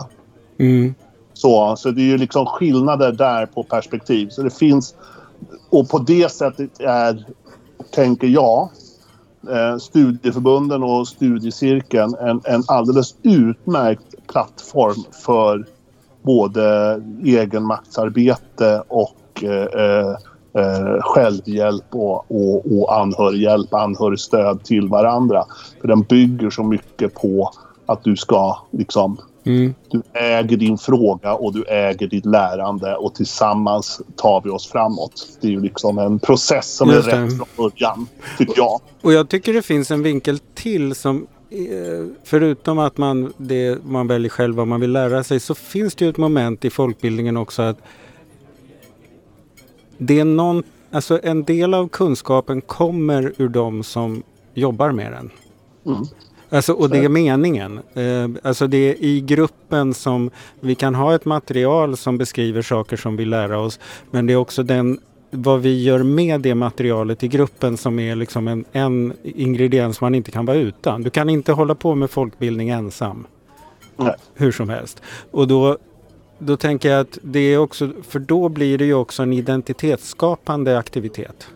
Mm. 0.60 0.94
Så, 1.34 1.76
så 1.76 1.92
det 1.92 2.02
är 2.02 2.06
ju 2.06 2.18
liksom 2.18 2.46
skillnader 2.46 3.12
där 3.12 3.46
på 3.46 3.64
perspektiv. 3.64 4.30
Så 4.30 4.42
det 4.42 4.58
finns... 4.58 4.96
Och 5.70 5.90
på 5.90 6.00
det 6.00 6.32
sättet 6.32 6.80
är, 6.80 7.26
tänker 7.92 8.28
jag, 8.28 8.70
eh, 9.50 9.78
studieförbunden 9.78 10.84
och 10.84 11.08
studiecirkeln 11.08 12.16
en, 12.16 12.42
en 12.44 12.64
alldeles 12.68 13.16
utmärkt 13.24 14.28
plattform 14.28 15.04
för 15.26 15.66
både 16.22 17.02
egenmaktsarbete 17.24 18.84
och 18.88 19.44
eh, 19.44 19.82
eh, 19.82 20.16
eh, 20.54 21.02
självhjälp 21.02 21.86
och, 21.96 22.32
och, 22.32 22.80
och 22.80 22.96
anhörighjälp, 22.96 23.74
anhörigstöd 23.74 24.64
till 24.64 24.88
varandra. 24.88 25.46
För 25.82 25.88
den 25.88 26.02
bygger 26.02 26.50
så 26.50 26.64
mycket 26.64 27.14
på 27.14 27.52
att 27.86 28.04
du 28.04 28.16
ska 28.16 28.58
liksom 28.72 29.18
Mm. 29.44 29.74
du 29.90 30.02
äger 30.14 30.58
din 30.58 30.78
fråga 30.78 31.34
och 31.34 31.54
du 31.54 31.64
äger 31.64 32.08
ditt 32.08 32.26
lärande 32.26 32.96
och 32.96 33.16
tillsammans 33.16 34.02
tar 34.16 34.42
vi 34.42 34.50
oss 34.50 34.68
framåt. 34.68 35.38
Det 35.42 35.48
är 35.48 35.52
ju 35.52 35.62
liksom 35.62 35.98
en 35.98 36.20
process 36.20 36.76
som 36.76 36.90
Just 36.90 37.08
är 37.08 37.18
det. 37.18 37.24
rätt 37.24 37.38
från 37.38 37.48
början, 37.58 38.08
tycker 38.38 38.54
jag. 38.58 38.82
Och 39.02 39.14
jag 39.14 39.30
tycker 39.30 39.54
det 39.54 39.62
finns 39.62 39.92
en 39.92 40.04
vinkel 40.04 40.40
till 40.40 40.96
som 40.96 41.28
eh, 41.50 42.06
förutom 42.24 42.80
att 42.80 42.98
man, 42.98 43.34
det, 43.38 43.84
man 43.86 44.08
väljer 44.08 44.30
själv 44.30 44.56
vad 44.56 44.68
man 44.68 44.80
vill 44.80 44.92
lära 44.92 45.24
sig 45.24 45.40
så 45.40 45.56
finns 45.56 45.96
det 45.96 46.06
ju 46.06 46.12
ett 46.12 46.18
moment 46.18 46.66
i 46.66 46.70
folkbildningen 46.70 47.38
också 47.38 47.62
att 47.62 47.78
det 49.98 50.20
är 50.20 50.26
någon, 50.26 50.64
alltså 50.92 51.20
en 51.24 51.44
del 51.44 51.74
av 51.74 51.88
kunskapen 51.88 52.62
kommer 52.62 53.34
ur 53.38 53.50
de 53.50 53.84
som 53.84 54.24
jobbar 54.54 54.92
med 54.92 55.12
den. 55.12 55.30
Mm. 55.86 56.08
Alltså, 56.54 56.74
och 56.74 56.90
det 56.90 56.98
är 56.98 57.10
meningen. 57.10 57.80
Eh, 57.94 58.30
alltså 58.44 58.68
det 58.68 58.78
är 58.78 59.04
i 59.04 59.22
gruppen 59.22 59.94
som 59.94 60.30
vi 60.60 60.76
kan 60.76 60.96
ha 60.96 61.16
ett 61.16 61.26
material 61.26 61.98
som 61.98 62.18
beskriver 62.18 62.62
saker 62.62 62.98
som 62.98 63.18
vi 63.18 63.26
lär 63.26 63.52
oss. 63.52 63.80
Men 64.12 64.26
det 64.26 64.34
är 64.34 64.38
också 64.38 64.64
den, 64.64 65.00
vad 65.30 65.62
vi 65.62 65.84
gör 65.84 66.04
med 66.04 66.42
det 66.42 66.56
materialet 66.56 67.24
i 67.24 67.28
gruppen 67.28 67.78
som 67.78 68.00
är 68.00 68.16
liksom 68.16 68.48
en, 68.48 68.66
en 68.72 69.14
ingrediens 69.24 70.02
man 70.02 70.16
inte 70.16 70.32
kan 70.32 70.46
vara 70.46 70.58
utan. 70.58 71.02
Du 71.02 71.10
kan 71.10 71.30
inte 71.30 71.54
hålla 71.54 71.76
på 71.76 71.96
med 71.96 72.10
folkbildning 72.10 72.70
ensam. 72.70 73.28
Nej. 73.98 74.16
Hur 74.36 74.52
som 74.52 74.70
helst. 74.70 75.02
Och 75.32 75.48
då, 75.48 75.78
då 76.40 76.58
tänker 76.58 76.90
jag 76.92 77.00
att 77.00 77.18
det 77.22 77.40
är 77.40 77.58
också, 77.58 77.90
för 78.08 78.20
då 78.20 78.50
blir 78.50 78.78
det 78.78 78.86
ju 78.86 78.94
också 78.94 79.24
en 79.24 79.34
identitetsskapande 79.34 80.78
aktivitet. 80.78 81.48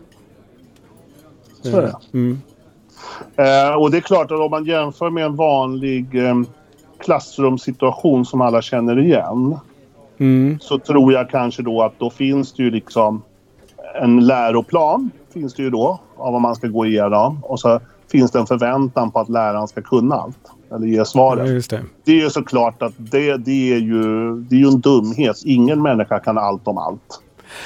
Så 1.62 1.76
är 1.76 1.82
det. 1.82 1.96
Mm. 2.12 2.40
Eh, 3.36 3.74
och 3.74 3.90
det 3.90 3.96
är 3.96 4.00
klart 4.00 4.30
att 4.32 4.40
om 4.40 4.50
man 4.50 4.64
jämför 4.64 5.10
med 5.10 5.24
en 5.24 5.36
vanlig 5.36 6.26
eh, 6.28 6.34
klassrumssituation 6.98 8.26
som 8.26 8.40
alla 8.40 8.62
känner 8.62 8.98
igen 8.98 9.58
Mm. 10.18 10.58
så 10.60 10.78
tror 10.78 11.12
jag 11.12 11.30
kanske 11.30 11.62
då 11.62 11.82
att 11.82 11.98
då 11.98 12.10
finns 12.10 12.52
det 12.52 12.62
ju 12.62 12.70
liksom 12.70 13.22
en 14.02 14.26
läroplan 14.26 15.10
finns 15.34 15.54
det 15.54 15.62
ju 15.62 15.70
då 15.70 15.98
av 16.16 16.32
vad 16.32 16.40
man 16.42 16.54
ska 16.54 16.66
gå 16.68 16.86
igenom 16.86 17.38
och 17.42 17.60
så 17.60 17.80
finns 18.12 18.30
det 18.30 18.38
en 18.38 18.46
förväntan 18.46 19.10
på 19.10 19.18
att 19.20 19.28
läraren 19.28 19.68
ska 19.68 19.82
kunna 19.82 20.14
allt 20.14 20.38
eller 20.74 20.86
ge 20.86 20.96
Ja, 20.96 21.04
svaret. 21.04 21.48
just 21.48 21.70
det. 21.70 21.82
Det 22.04 22.12
är 22.12 22.16
ju 22.24 22.30
såklart 22.30 22.82
att 22.82 22.92
det, 22.96 23.36
det, 23.36 23.72
är 23.72 23.78
ju, 23.78 24.34
det 24.40 24.54
är 24.54 24.58
ju 24.60 24.66
en 24.68 24.80
dumhet. 24.80 25.36
Ingen 25.44 25.82
människa 25.82 26.18
kan 26.18 26.38
allt 26.38 26.68
om 26.68 26.78
allt. 26.78 27.20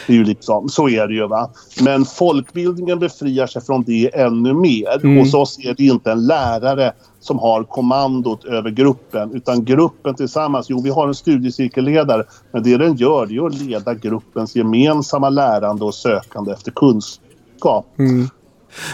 Det 0.07 0.13
är 0.13 0.17
ju 0.17 0.25
liksom, 0.25 0.69
så 0.69 0.89
är 0.89 1.07
det 1.07 1.15
ju. 1.15 1.27
Va? 1.27 1.51
Men 1.83 2.05
folkbildningen 2.05 2.99
befriar 2.99 3.47
sig 3.47 3.63
från 3.63 3.83
det 3.83 4.15
ännu 4.15 4.55
mer. 4.55 5.05
Mm. 5.05 5.21
Och 5.21 5.27
så 5.27 5.43
är 5.43 5.75
det 5.75 5.85
inte 5.85 6.13
en 6.13 6.27
lärare 6.27 6.93
som 7.21 7.39
har 7.39 7.65
kommandot 7.65 8.45
över 8.45 8.71
gruppen. 8.71 9.35
Utan 9.35 9.65
gruppen 9.65 10.15
tillsammans. 10.15 10.67
Jo, 10.71 10.81
vi 10.83 10.91
har 10.91 11.09
en 11.09 11.15
studiecirkelledare. 11.15 12.25
Men 12.53 12.63
det 12.63 12.77
den 12.77 12.97
gör 12.97 13.27
det 13.27 13.37
är 13.37 13.47
att 13.47 13.61
leda 13.61 13.95
gruppens 13.95 14.57
gemensamma 14.57 15.31
lärande 15.31 15.85
och 15.85 15.95
sökande 15.95 16.53
efter 16.53 16.71
kunskap. 16.71 17.87
Mm. 17.99 18.29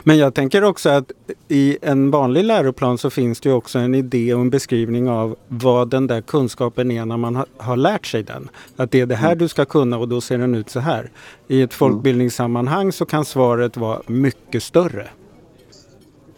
Men 0.04 0.18
jag 0.18 0.34
tänker 0.34 0.64
också 0.64 0.88
att 0.88 1.12
i 1.48 1.78
en 1.82 2.10
vanlig 2.10 2.44
läroplan 2.44 2.98
så 2.98 3.10
finns 3.10 3.40
det 3.40 3.48
ju 3.48 3.54
också 3.54 3.78
en 3.78 3.94
idé 3.94 4.34
och 4.34 4.40
en 4.40 4.50
beskrivning 4.50 5.08
av 5.08 5.36
vad 5.48 5.90
den 5.90 6.06
där 6.06 6.20
kunskapen 6.20 6.90
är 6.90 7.04
när 7.04 7.16
man 7.16 7.36
har, 7.36 7.46
har 7.56 7.76
lärt 7.76 8.06
sig 8.06 8.22
den. 8.22 8.48
Att 8.76 8.90
det 8.90 9.00
är 9.00 9.06
det 9.06 9.16
här 9.16 9.34
du 9.34 9.48
ska 9.48 9.64
kunna 9.64 9.98
och 9.98 10.08
då 10.08 10.20
ser 10.20 10.38
den 10.38 10.54
ut 10.54 10.70
så 10.70 10.80
här. 10.80 11.10
I 11.48 11.62
ett 11.62 11.74
folkbildningssammanhang 11.74 12.92
så 12.92 13.06
kan 13.06 13.24
svaret 13.24 13.76
vara 13.76 14.00
mycket 14.06 14.62
större. 14.62 15.08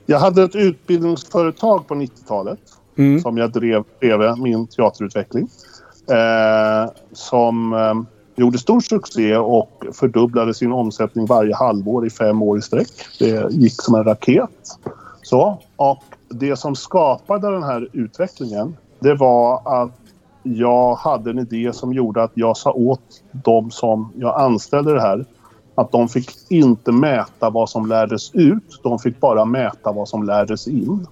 Jag 0.06 0.18
hade 0.18 0.42
ett 0.42 0.56
utbildningsföretag 0.56 1.88
på 1.88 1.94
90-talet 1.94 2.58
Mm. 2.98 3.20
som 3.20 3.38
jag 3.38 3.52
drev 3.52 3.84
bredvid 4.00 4.38
min 4.42 4.66
teaterutveckling. 4.66 5.48
Eh, 6.10 6.90
som 7.12 7.72
eh, 7.72 7.94
gjorde 8.38 8.58
stor 8.58 8.80
succé 8.80 9.36
och 9.36 9.84
fördubblade 9.92 10.54
sin 10.54 10.72
omsättning 10.72 11.26
varje 11.26 11.54
halvår 11.54 12.06
i 12.06 12.10
fem 12.10 12.42
år 12.42 12.58
i 12.58 12.62
sträck. 12.62 12.90
Det 13.18 13.52
gick 13.52 13.82
som 13.82 13.94
en 13.94 14.04
raket. 14.04 14.78
Så, 15.22 15.58
och 15.76 16.02
det 16.28 16.56
som 16.56 16.76
skapade 16.76 17.50
den 17.50 17.62
här 17.62 17.88
utvecklingen 17.92 18.76
det 19.00 19.14
var 19.14 19.82
att 19.82 19.92
jag 20.42 20.94
hade 20.94 21.30
en 21.30 21.38
idé 21.38 21.72
som 21.72 21.92
gjorde 21.92 22.22
att 22.22 22.32
jag 22.34 22.56
sa 22.56 22.72
åt 22.72 23.22
de 23.32 23.70
som 23.70 24.12
jag 24.16 24.40
anställde 24.40 24.94
det 24.94 25.00
här 25.00 25.24
att 25.74 25.92
de 25.92 26.08
fick 26.08 26.30
inte 26.48 26.92
mäta 26.92 27.50
vad 27.50 27.70
som 27.70 27.86
lärdes 27.86 28.34
ut. 28.34 28.80
De 28.82 28.98
fick 28.98 29.20
bara 29.20 29.44
mäta 29.44 29.92
vad 29.92 30.08
som 30.08 30.22
lärdes 30.22 30.68
in. 30.68 31.06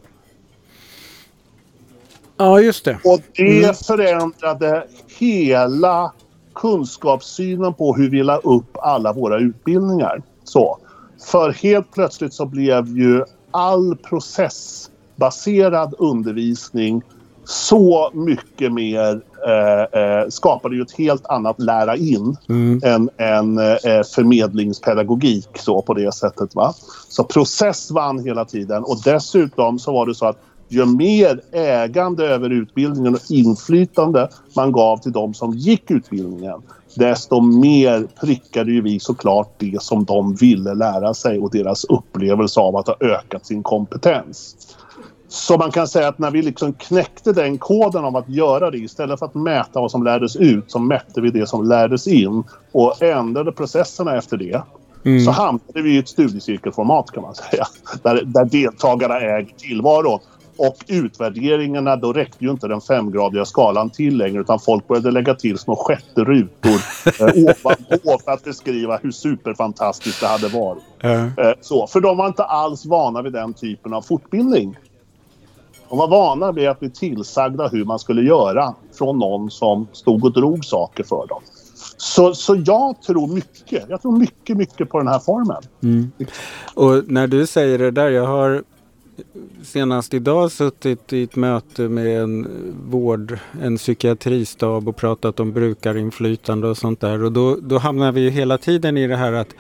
Ja, 2.37 2.61
just 2.61 2.85
det. 2.85 2.99
Och 3.05 3.21
det 3.37 3.87
förändrade 3.87 4.87
hela 5.19 6.13
kunskapssynen 6.57 7.75
på 7.75 7.95
hur 7.95 8.11
vi 8.11 8.23
la 8.23 8.37
upp 8.37 8.77
alla 8.79 9.13
våra 9.13 9.39
utbildningar. 9.39 10.23
Så. 10.45 10.79
För 11.27 11.53
helt 11.53 11.93
plötsligt 11.93 12.35
så 12.35 12.47
blev 12.47 12.99
ju 12.99 13.25
all 13.51 13.97
processbaserad 13.97 15.95
undervisning 15.99 17.03
så 17.45 18.11
mycket 18.15 18.73
mer 18.73 19.21
eh, 19.47 20.01
eh, 20.01 20.29
skapade 20.29 20.77
ju 20.77 20.83
ett 20.83 20.99
helt 20.99 21.27
annat 21.27 21.61
lära 21.61 21.97
in 21.97 22.37
Mm. 22.49 22.81
än, 22.85 23.11
än 23.17 23.59
eh, 23.59 24.03
förmedlingspedagogik 24.15 25.49
så 25.55 25.83
på 25.83 25.95
det 25.95 26.15
sättet. 26.15 26.55
Va? 26.55 26.75
Så 27.09 27.25
process 27.25 27.91
vann 27.91 28.25
hela 28.25 28.45
tiden 28.45 28.85
och 28.85 29.03
dessutom 29.05 29.79
så 29.79 29.93
var 29.93 30.07
det 30.07 30.15
så 30.15 30.27
att 30.27 30.39
ju 30.69 30.87
mer 30.87 31.41
ägande 31.53 32.27
över 32.27 32.51
utbildningen 32.51 33.15
och 33.15 33.31
inflytande 33.31 34.29
man 34.57 34.73
gav 34.73 34.97
till 34.97 35.13
de 35.13 35.35
som 35.35 35.53
gick 35.53 35.91
utbildningen 35.91 36.63
desto 36.97 37.41
mer 37.41 38.07
prickade 38.21 38.73
ju 38.73 38.81
vi 38.81 39.01
såklart 39.01 39.55
det 39.59 39.83
som 39.83 40.05
de 40.05 40.35
ville 40.35 40.75
lära 40.75 41.15
sig 41.15 41.39
och 41.39 41.51
deras 41.51 41.85
upplevelse 41.85 42.61
av 42.61 42.77
att 42.77 42.87
ha 42.87 42.97
ökat 43.01 43.47
sin 43.47 43.63
kompetens. 43.63 44.57
Så 45.29 45.57
man 45.57 45.71
kan 45.71 45.89
säga 45.89 46.09
att 46.09 46.19
när 46.19 46.31
vi 46.31 46.43
liksom 46.43 46.73
knäckte 46.73 47.33
den 47.33 47.59
koden 47.59 48.05
av 48.05 48.17
att 48.17 48.29
göra 48.29 48.71
det 48.71 48.79
istället 48.79 49.19
för 49.19 49.27
att 49.27 49.35
mäta 49.35 49.81
vad 49.81 49.91
som 49.91 50.05
lärdes 50.05 50.37
ut 50.37 50.71
så 50.71 50.79
mätte 50.79 51.21
vi 51.21 51.31
det 51.31 51.47
som 51.47 51.69
lärdes 51.69 52.07
in 52.07 52.45
och 52.73 53.03
ändrade 53.03 53.53
processerna 53.53 54.17
efter 54.17 54.37
det. 54.37 54.63
Så 55.25 55.31
hamnade 55.31 55.83
vi 55.83 55.95
i 55.95 55.99
ett 55.99 56.09
studiecirkelformat 56.09 57.11
kan 57.11 57.23
man 57.23 57.35
säga. 57.35 57.65
Där, 58.03 58.23
där 58.25 58.45
deltagarna 58.45 59.21
äger 59.21 59.55
tillvaron. 59.57 60.21
Och 60.59 60.77
utvärderingarna, 60.87 61.97
då 61.97 62.13
räckte 62.13 62.45
ju 62.45 62.51
inte 62.51 62.69
den 62.69 62.81
femgradiga 62.81 63.45
skalan 63.45 63.91
till 63.91 64.17
längre 64.17 64.41
utan 64.41 64.59
folk 64.59 64.89
började 64.89 65.11
lägga 65.11 65.35
till 65.35 65.59
små 65.59 65.77
sjätte 65.77 66.25
rutor 66.25 66.81
eh, 67.21 67.45
ovanpå 67.45 68.19
för 68.25 68.33
att 68.33 68.45
beskriva 68.45 68.97
hur 68.97 69.11
superfantastiskt 69.11 70.21
det 70.21 70.27
hade 70.27 70.49
varit. 70.49 70.83
Ja. 71.01 71.11
Eh, 71.11 71.53
så, 71.61 71.87
för 71.87 72.01
de 72.01 72.17
var 72.17 72.27
inte 72.27 72.45
alls 72.45 72.87
vana 72.87 73.23
vid 73.23 73.33
den 73.33 73.55
typen 73.55 73.95
av 73.95 74.03
fortbildning. 74.03 74.77
De 75.89 75.99
var 75.99 76.09
vana 76.09 76.53
vid 76.53 76.69
att 76.69 76.81
bli 76.81 76.91
tillsagda 76.91 77.69
hur 77.69 77.85
man 77.85 77.99
skulle 77.99 78.23
göra 78.23 78.75
från 78.99 79.19
någon 79.19 79.51
som 79.51 79.89
stod 79.93 80.25
och 80.25 80.33
drog 80.33 80.65
saker 80.65 81.05
för 81.05 81.27
dem. 81.27 81.43
Så, 81.97 82.35
så 82.35 82.63
jag 82.67 83.03
tror 83.03 83.35
mycket. 83.35 83.85
Jag 83.89 84.03
tror 84.03 84.19
mycket, 84.19 84.57
mycket 84.57 84.89
på 84.89 84.99
den 84.99 85.09
här 85.09 85.19
formen. 85.19 85.63
Och 86.75 87.11
när 87.11 87.27
du 87.27 87.47
säger 87.47 87.79
det 87.79 87.91
där, 87.91 88.11
jag 88.11 88.27
har 88.27 88.63
senast 89.63 90.15
idag 90.15 90.53
suttit 90.53 91.13
i 91.13 91.23
ett 91.23 91.37
möte 91.37 91.83
med 91.83 92.23
en 92.23 92.49
vård, 92.91 93.39
en 93.63 93.77
psykiatristab 93.77 94.89
och 94.89 94.97
pratat 94.97 95.41
om 95.41 95.53
brukarinflytande 95.53 96.69
och 96.69 96.77
sånt 96.77 97.01
där. 97.01 97.25
Och 97.25 97.33
då, 97.33 97.57
då 97.57 97.79
hamnar 97.79 98.13
vi 98.13 98.21
ju 98.21 98.31
hela 98.31 98.59
tiden 98.59 98.97
i 98.97 99.07
det 99.07 99.17
här 99.17 99.33
att 99.33 99.55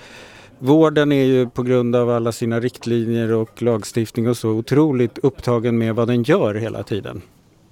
vården 0.59 1.13
är 1.13 1.25
ju 1.25 1.49
på 1.49 1.63
grund 1.63 1.97
av 1.97 2.11
alla 2.11 2.33
sina 2.33 2.61
riktlinjer 2.61 3.33
och 3.33 3.63
lagstiftning 3.63 4.29
och 4.29 4.37
så 4.37 4.51
otroligt 4.51 5.19
upptagen 5.19 5.79
med 5.79 5.95
vad 5.95 6.09
den 6.09 6.23
gör 6.23 6.55
hela 6.55 6.83
tiden. 6.83 7.23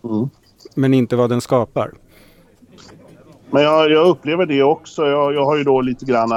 Mm. 0.05 0.29
Men 0.75 0.95
inte 0.95 1.17
vad 1.17 1.31
den 1.31 1.41
skapar. 1.41 1.93
Men 3.55 3.63
jag, 3.63 3.91
jag 3.91 4.07
upplever 4.07 4.47
det 4.47 4.63
också. 4.63 5.07
Jag, 5.07 5.35
jag 5.35 5.45
har 5.45 5.57
ju 5.57 5.65
då 5.65 5.81
lite 5.81 6.05
grann 6.05 6.31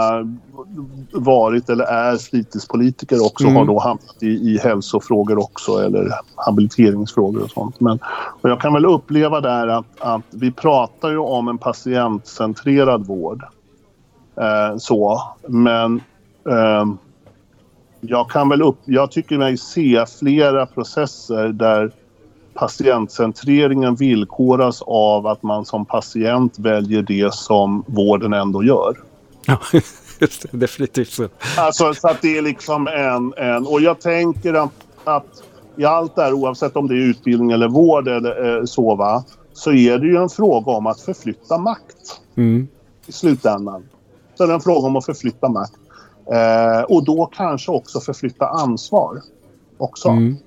varit 1.12 1.69
eller 1.69 1.83
är 1.83 2.17
fritidspolitiker 2.17 3.25
också. 3.25 3.43
Mm. 3.43 3.55
Har 3.55 3.65
då 3.65 3.79
hamnat 3.79 4.24
i, 4.24 4.27
i 4.27 4.59
hälsofrågor 4.63 5.39
också 5.39 5.71
eller 5.71 6.12
habiliteringsfrågor 6.36 7.43
och 7.43 7.50
sånt. 7.50 7.79
Men, 7.79 8.00
och 8.41 8.50
jag 8.50 8.62
kan 8.62 8.74
väl 8.74 8.86
uppleva 8.86 9.41
där 9.41 9.67
att, 9.67 9.86
att 10.00 10.21
vi 10.29 10.51
pratar 10.51 11.09
ju 11.09 11.17
om 11.17 11.47
en 11.47 11.57
patientcentrerad 11.57 13.07
vård. 13.07 13.43
Eh, 14.36 14.77
så, 14.77 15.21
men 15.47 16.01
ehm, 16.50 16.97
jag 18.01 18.29
kan 18.29 18.50
väl 18.50 18.62
upp, 18.62 18.79
jag 18.86 19.12
tycker 19.12 19.38
mig 19.38 19.57
se 19.57 20.05
flera 20.19 20.65
processer 20.65 21.47
där 21.47 21.91
patientcentreringen 22.58 23.96
villkoras 23.96 24.82
av 24.82 25.28
att 25.28 25.44
man 25.44 25.66
som 25.66 25.86
patient 25.86 26.60
väljer 26.60 27.02
det 27.02 27.34
som 27.34 27.84
vården 27.88 28.34
ändå 28.34 28.64
gör. 28.64 28.98
Ja, 29.46 29.60
just 30.20 30.42
det, 30.52 30.58
definitivt 30.58 31.10
så. 31.10 31.28
Alltså 31.58 31.94
så 31.94 32.08
att 32.08 32.22
det 32.22 32.38
är 32.38 32.42
liksom 32.42 32.88
en... 32.88 33.34
en 33.38 33.66
och 33.68 33.82
jag 33.82 34.02
tänker 34.02 34.54
att, 34.54 34.72
att 35.04 35.43
i 35.78 35.86
allt 35.86 36.15
det 36.15 36.22
här 36.22 36.34
oavsett 36.34 36.76
om 36.76 36.88
det 36.88 36.93
är 36.93 37.10
utbildning 37.10 37.52
eller 37.52 37.67
vård 37.67 38.08
eller 38.08 38.58
eh, 38.58 38.65
så 38.65 38.96
va, 38.96 39.24
så 39.54 39.72
är 39.72 39.98
det 39.98 40.08
ju 40.08 40.17
en 40.17 40.30
fråga 40.30 40.72
om 40.72 40.88
att 40.88 41.02
förflytta 41.02 41.58
makt 41.58 42.22
Mm. 42.36 42.67
i 43.06 43.12
slutändan. 43.12 43.84
Så 44.36 44.43
är 44.43 44.48
det 44.48 44.54
en 44.54 44.62
fråga 44.62 44.88
om 44.88 44.96
att 44.96 45.06
förflytta 45.06 45.50
makt. 45.50 45.74
Eh, 46.32 46.82
och 46.82 47.06
då 47.06 47.26
kanske 47.26 47.72
också 47.72 48.00
förflytta 48.00 48.48
ansvar 48.48 49.22
också. 49.78 50.10
Mm. 50.10 50.38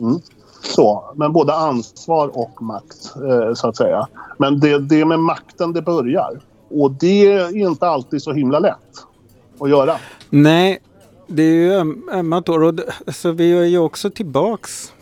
Mm. 0.00 0.20
Så, 0.62 1.12
men 1.16 1.32
både 1.32 1.54
ansvar 1.54 2.30
och 2.38 2.62
makt, 2.62 3.12
eh, 3.16 3.54
så 3.54 3.68
att 3.68 3.76
säga. 3.76 4.08
Men 4.38 4.60
det, 4.60 4.78
det 4.78 5.00
är 5.00 5.04
med 5.04 5.18
makten 5.20 5.72
det 5.72 5.82
börjar. 5.82 6.40
Och 6.70 6.90
det 6.90 7.26
är 7.32 7.56
inte 7.56 7.88
alltid 7.88 8.22
så 8.22 8.32
himla 8.32 8.58
lätt 8.58 9.06
att 9.60 9.70
göra. 9.70 9.96
Nej, 10.30 10.78
det 11.26 11.42
är 11.42 11.54
ju 11.54 11.72
öm- 11.72 12.02
ömma 12.12 12.42
tår. 12.42 12.62
Och 12.62 12.74
det- 12.74 12.92
Så 13.06 13.32
vi 13.32 13.52
är 13.58 13.64
ju 13.64 13.78
också 13.78 14.10
tillbaks 14.10 14.92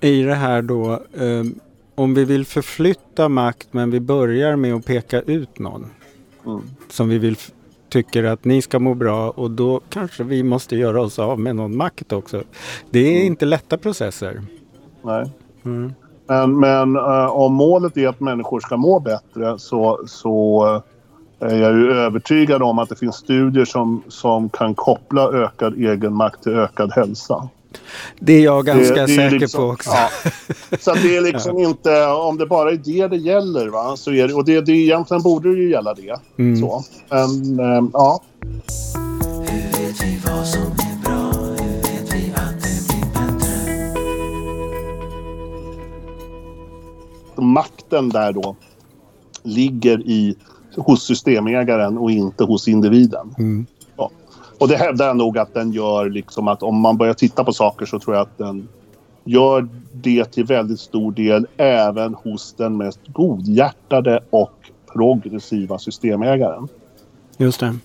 i 0.00 0.22
det 0.22 0.34
här 0.34 0.62
då. 0.62 0.92
Eh, 0.92 1.44
om 1.94 2.14
vi 2.14 2.24
vill 2.24 2.46
förflytta 2.46 3.28
makt 3.28 3.68
men 3.70 3.90
vi 3.90 4.00
börjar 4.00 4.56
med 4.56 4.74
att 4.74 4.84
peka 4.86 5.20
ut 5.20 5.58
någon. 5.58 5.86
Mm. 6.46 6.62
Som 6.90 7.08
vi 7.08 7.18
vill 7.18 7.36
tycker 7.88 8.24
att 8.24 8.44
ni 8.44 8.62
ska 8.62 8.78
må 8.78 8.94
bra 8.94 9.30
och 9.30 9.50
då 9.50 9.80
kanske 9.88 10.24
vi 10.24 10.42
måste 10.42 10.76
göra 10.76 11.00
oss 11.00 11.18
av 11.18 11.40
med 11.40 11.56
någon 11.56 11.76
makt 11.76 12.12
också. 12.12 12.42
Det 12.90 12.98
är 12.98 13.24
inte 13.24 13.44
lätta 13.44 13.78
processer. 13.78 14.42
Nej. 15.02 15.30
Mm. 15.64 15.94
Men, 16.26 16.60
men 16.60 16.96
eh, 16.96 17.26
om 17.26 17.54
målet 17.54 17.96
är 17.96 18.08
att 18.08 18.20
människor 18.20 18.60
ska 18.60 18.76
må 18.76 19.00
bättre 19.00 19.58
så, 19.58 20.00
så 20.06 20.64
eh, 21.40 21.48
är 21.48 21.56
jag 21.56 21.72
ju 21.72 21.92
övertygad 21.92 22.62
om 22.62 22.78
att 22.78 22.88
det 22.88 22.96
finns 22.96 23.16
studier 23.16 23.64
som, 23.64 24.02
som 24.08 24.48
kan 24.48 24.74
koppla 24.74 25.32
ökad 25.32 25.78
egenmakt 25.78 26.42
till 26.42 26.52
ökad 26.52 26.92
hälsa. 26.92 27.48
Det 28.20 28.32
är 28.32 28.44
jag 28.44 28.66
ganska 28.66 28.94
det 28.94 29.00
är 29.00 29.06
säker 29.06 29.38
liksom- 29.38 29.60
på 29.60 29.66
också. 29.66 29.90
Ja. 29.90 30.08
Så 30.80 30.90
att 30.90 31.02
det 31.02 31.16
är 31.16 31.20
liksom 31.20 31.58
inte, 31.58 32.06
om 32.06 32.38
det 32.38 32.46
bara 32.46 32.70
är 32.70 32.76
det 32.76 33.08
det 33.08 33.16
gäller 33.16 33.68
va, 33.68 33.96
så 33.96 34.12
är 34.12 34.28
det, 34.28 34.34
och 34.34 34.44
det, 34.44 34.60
det 34.60 34.72
egentligen 34.72 35.22
borde 35.22 35.54
det 35.54 35.60
ju 35.60 35.70
gälla 35.70 35.94
det. 35.94 36.20
Mm. 36.38 36.60
Så. 36.60 36.84
Men 37.10 37.60
eh, 37.60 37.88
ja, 37.92 38.22
Hur 39.48 39.86
vet 39.86 40.02
vi 40.02 40.18
vad 40.26 40.46
som 40.46 40.62
är 40.62 41.02
bra? 41.04 41.32
Hur 41.32 41.76
vet 41.76 42.14
vi 42.14 42.32
att 42.34 42.62
det 42.62 42.88
blir 42.88 43.06
bättre? 43.12 43.52
makten 47.42 48.08
där 48.08 48.32
då 48.32 48.56
ligger 49.42 50.00
i, 50.00 50.36
hos 50.76 51.06
systemägaren 51.06 51.98
och 51.98 52.10
inte 52.10 52.44
hos 52.44 52.68
individen. 52.68 53.34
Mm. 53.38 53.66
Och 54.58 54.68
det 54.68 54.76
hävdar 54.76 55.06
jag 55.06 55.16
nog 55.16 55.38
att 55.38 55.54
den 55.54 55.72
gör 55.72 56.10
liksom 56.10 56.48
att 56.48 56.62
om 56.62 56.80
man 56.80 56.96
börjar 56.96 57.14
titta 57.14 57.44
på 57.44 57.52
saker 57.52 57.86
så 57.86 57.98
tror 57.98 58.16
jag 58.16 58.22
att 58.22 58.38
den 58.38 58.68
gör 59.24 59.68
det 59.92 60.24
till 60.24 60.44
väldigt 60.44 60.80
stor 60.80 61.12
del 61.12 61.46
även 61.56 62.14
hos 62.14 62.54
den 62.54 62.76
mest 62.76 63.00
godhjärtade 63.06 64.20
och 64.30 64.70
progressiva 64.92 65.78
systemägaren. 65.78 66.68
Just 67.36 67.60
det. 67.60 67.76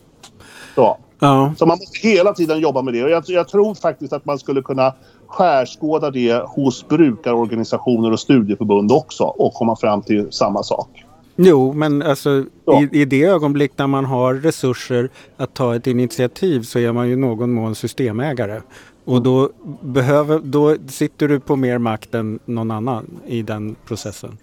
Så. 0.76 0.98
Ja. 1.20 1.54
Så 1.58 1.66
man 1.66 1.78
måste 1.78 2.08
hela 2.08 2.34
tiden 2.34 2.60
jobba 2.60 2.82
med 2.82 2.94
det. 2.94 3.04
Och 3.04 3.10
jag, 3.10 3.24
jag 3.28 3.48
tror 3.48 3.76
faktiskt 3.76 4.14
att 4.14 4.26
man 4.26 4.40
skulle 4.40 4.62
kunna 4.62 4.94
skärskåda 5.28 6.12
det 6.12 6.44
hos 6.48 6.88
brukarorganisationer 6.88 8.12
och 8.12 8.20
studieförbund 8.20 8.92
också 8.92 9.24
och 9.24 9.54
komma 9.54 9.76
fram 9.76 10.02
till 10.02 10.32
samma 10.32 10.64
sak. 10.64 11.06
Jo, 11.44 11.74
men 11.74 12.02
alltså 12.02 12.46
i, 12.82 13.02
i 13.02 13.06
det 13.06 13.24
ögonblick 13.24 13.72
när 13.78 13.88
man 13.88 14.06
har 14.06 14.34
resurser 14.34 15.10
att 15.38 15.54
ta 15.54 15.76
ett 15.76 15.88
initiativ 15.88 16.62
så 16.62 16.80
är 16.80 16.92
man 16.92 17.10
ju 17.10 17.16
någon 17.16 17.54
mån 17.54 17.76
systemägare. 17.76 18.62
Och 19.06 19.22
då, 19.22 19.50
behöver, 19.82 20.40
då 20.40 20.78
sitter 20.88 21.28
du 21.28 21.40
på 21.40 21.56
mer 21.56 21.78
makt 21.78 22.16
än 22.16 22.40
någon 22.46 22.72
annan 22.72 23.20
i 23.28 23.42
den 23.42 23.76
processen. 23.88 24.38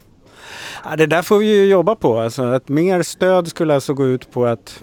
Ja, 0.85 0.97
det 0.97 1.07
där 1.07 1.23
får 1.23 1.39
vi 1.39 1.57
ju 1.57 1.65
jobba 1.65 1.95
på. 1.95 2.19
Alltså, 2.19 2.43
att 2.43 2.69
mer 2.69 3.03
stöd 3.03 3.49
skulle 3.49 3.75
alltså 3.75 3.95
gå 3.95 4.07
ut 4.07 4.31
på 4.31 4.47
att 4.47 4.83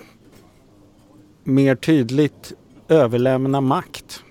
mer 1.43 1.75
tydligt 1.75 2.54
överlämna 2.88 3.62
makt. 3.62 4.23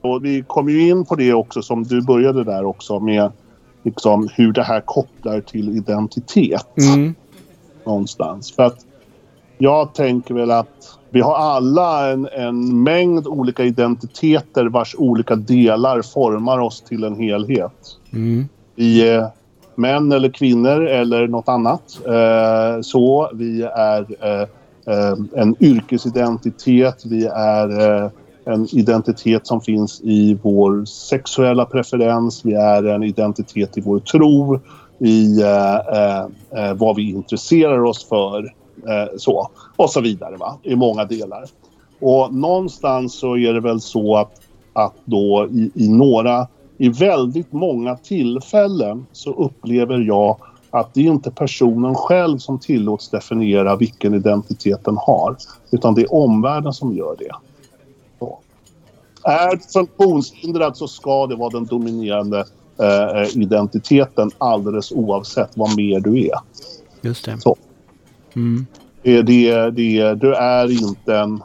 Och 0.00 0.24
vi 0.24 0.44
kom 0.46 0.68
ju 0.68 0.88
in 0.88 1.04
på 1.04 1.14
det 1.14 1.34
också 1.34 1.62
som 1.62 1.84
du 1.84 2.02
började 2.02 2.44
där 2.44 2.64
också 2.64 3.00
med 3.00 3.32
liksom 3.82 4.28
hur 4.34 4.52
det 4.52 4.62
här 4.62 4.80
kopplar 4.80 5.40
till 5.40 5.76
identitet 5.76 6.66
Mm. 6.94 7.14
någonstans. 7.84 8.52
För 8.52 8.62
att 8.62 8.86
jag 9.58 9.94
tänker 9.94 10.34
väl 10.34 10.50
att 10.50 10.98
vi 11.10 11.20
har 11.20 11.34
alla 11.34 12.10
en, 12.10 12.28
en 12.32 12.82
mängd 12.82 13.26
olika 13.26 13.64
identiteter 13.64 14.64
vars 14.66 14.94
olika 14.98 15.36
delar 15.36 16.02
formar 16.02 16.58
oss 16.58 16.80
till 16.80 17.04
en 17.04 17.16
helhet. 17.16 17.96
Mm. 18.12 18.48
Vi 18.74 19.08
är 19.08 19.28
män 19.74 20.12
eller 20.12 20.28
kvinnor 20.28 20.86
eller 20.86 21.28
något 21.28 21.48
annat. 21.48 22.00
Eh, 22.06 22.80
så 22.82 23.30
vi 23.34 23.62
är 23.62 24.06
eh, 24.20 24.48
eh, 24.94 25.14
en 25.34 25.56
yrkesidentitet, 25.60 27.02
vi 27.06 27.26
är 27.26 28.02
eh, 28.04 28.10
en 28.44 28.68
identitet 28.72 29.46
som 29.46 29.60
finns 29.60 30.00
i 30.04 30.38
vår 30.42 30.84
sexuella 30.84 31.64
preferens. 31.64 32.44
Vi 32.44 32.54
är 32.54 32.84
en 32.84 33.02
identitet 33.02 33.78
i 33.78 33.80
vår 33.80 33.98
tro, 33.98 34.60
i 34.98 35.42
eh, 35.42 35.76
eh, 35.76 36.24
eh, 36.50 36.74
vad 36.74 36.96
vi 36.96 37.10
intresserar 37.10 37.84
oss 37.84 38.08
för 38.08 38.44
eh, 38.88 39.16
så, 39.18 39.48
och 39.76 39.90
så 39.90 40.00
vidare 40.00 40.36
va? 40.36 40.58
i 40.62 40.76
många 40.76 41.04
delar. 41.04 41.44
Och 42.00 42.34
någonstans 42.34 43.14
så 43.14 43.36
är 43.36 43.52
det 43.52 43.60
väl 43.60 43.80
så 43.80 44.16
att, 44.16 44.40
att 44.72 44.94
då 45.04 45.48
i, 45.50 45.70
i 45.74 45.88
några, 45.88 46.46
i 46.78 46.88
väldigt 46.88 47.52
många 47.52 47.96
tillfällen 47.96 49.06
så 49.12 49.32
upplever 49.32 49.98
jag 49.98 50.36
att 50.70 50.94
det 50.94 51.00
är 51.00 51.04
inte 51.04 51.30
personen 51.30 51.94
själv 51.94 52.38
som 52.38 52.58
tillåts 52.58 53.10
definiera 53.10 53.76
vilken 53.76 54.14
identitet 54.14 54.84
den 54.84 54.96
har. 54.96 55.36
Utan 55.70 55.94
det 55.94 56.02
är 56.02 56.14
omvärlden 56.14 56.72
som 56.72 56.96
gör 56.96 57.16
det. 57.18 57.34
Är 59.24 59.72
funktionshindrad 59.72 60.76
så 60.76 60.88
ska 60.88 61.26
det 61.26 61.36
vara 61.36 61.50
den 61.50 61.66
dominerande 61.66 62.44
eh, 62.80 63.36
identiteten 63.42 64.30
alldeles 64.38 64.92
oavsett 64.92 65.50
vad 65.54 65.76
mer 65.76 66.00
du 66.00 66.26
är. 66.26 66.38
Just 67.00 67.24
det. 67.24 67.40
Så. 67.40 67.56
Mm. 68.36 68.66
Det, 69.02 69.22
det, 69.22 69.70
det, 69.70 70.14
du, 70.14 70.34
är 70.34 70.70
inte 70.82 71.16
en, 71.16 71.42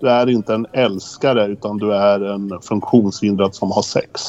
du 0.00 0.08
är 0.08 0.28
inte 0.28 0.54
en 0.54 0.66
älskare 0.72 1.46
utan 1.46 1.76
du 1.78 1.94
är 1.94 2.20
en 2.20 2.60
funktionshindrad 2.62 3.54
som 3.54 3.70
har 3.70 3.82
sex. 3.82 4.22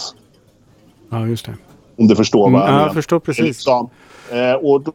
Ja, 1.09 1.27
just 1.27 1.45
det. 1.45 1.55
Om 1.97 2.07
du 2.07 2.15
förstår 2.15 2.47
Mm, 2.47 2.53
vad 2.53 2.61
jag 2.61 2.67
ja, 2.69 2.73
menar. 2.73 2.85
jag 2.87 2.93
förstår 2.93 3.19
precis. 3.19 3.45
Liksom, 3.45 3.89
eh, 4.31 4.53
och 4.53 4.81
då, 4.81 4.91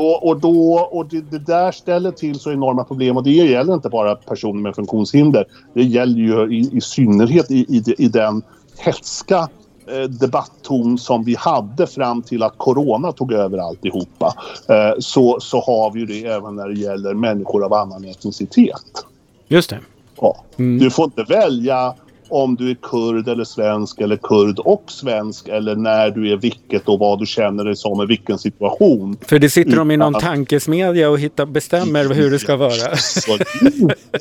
och, 0.00 0.40
då, 0.40 0.88
och 0.92 1.06
det, 1.06 1.20
det 1.30 1.38
där 1.38 1.72
ställer 1.72 2.10
till 2.10 2.40
så 2.40 2.52
enorma 2.52 2.84
problem. 2.84 3.16
Och 3.16 3.22
det 3.22 3.30
gäller 3.30 3.74
inte 3.74 3.88
bara 3.88 4.14
personer 4.14 4.60
med 4.60 4.74
funktionshinder. 4.74 5.44
Det 5.74 5.82
gäller 5.82 6.18
ju 6.18 6.54
i, 6.54 6.76
i 6.76 6.80
synnerhet 6.80 7.50
i, 7.50 7.58
i, 7.58 7.94
i 7.98 8.08
den 8.08 8.42
hetska 8.78 9.48
eh, 9.86 10.02
debattton 10.02 10.98
som 10.98 11.24
vi 11.24 11.34
hade 11.34 11.86
fram 11.86 12.22
till 12.22 12.42
att 12.42 12.58
corona 12.58 13.12
tog 13.12 13.32
över 13.32 13.58
alltihopa. 13.58 14.34
Eh, 14.68 14.98
så, 14.98 15.40
så 15.40 15.60
har 15.60 15.92
vi 15.92 16.00
ju 16.00 16.06
det 16.06 16.24
även 16.24 16.56
när 16.56 16.68
det 16.68 16.80
gäller 16.80 17.14
människor 17.14 17.64
av 17.64 17.72
annan 17.72 18.04
etnicitet. 18.04 19.04
Just 19.48 19.70
det. 19.70 19.78
Ja. 20.20 20.36
Mm. 20.56 20.78
Du 20.78 20.90
får 20.90 21.04
inte 21.04 21.22
välja 21.22 21.94
om 22.28 22.56
du 22.56 22.70
är 22.70 22.74
kurd 22.74 23.28
eller 23.28 23.44
svensk 23.44 24.00
eller 24.00 24.16
kurd 24.16 24.58
och 24.58 24.84
svensk 24.86 25.48
eller 25.48 25.76
när 25.76 26.10
du 26.10 26.32
är 26.32 26.36
vilket 26.36 26.88
och 26.88 26.98
vad 26.98 27.18
du 27.18 27.26
känner 27.26 27.64
dig 27.64 27.76
som 27.76 28.02
i 28.02 28.06
vilken 28.06 28.38
situation. 28.38 29.16
För 29.20 29.38
det 29.38 29.50
sitter 29.50 29.76
de 29.76 29.90
i 29.90 29.96
någon 29.96 30.16
Utan- 30.16 30.22
tankesmedja 30.22 31.10
och 31.10 31.18
hittar, 31.18 31.46
bestämmer 31.46 32.14
hur 32.14 32.30
det 32.30 32.38
ska 32.38 32.56
vara. 32.56 32.70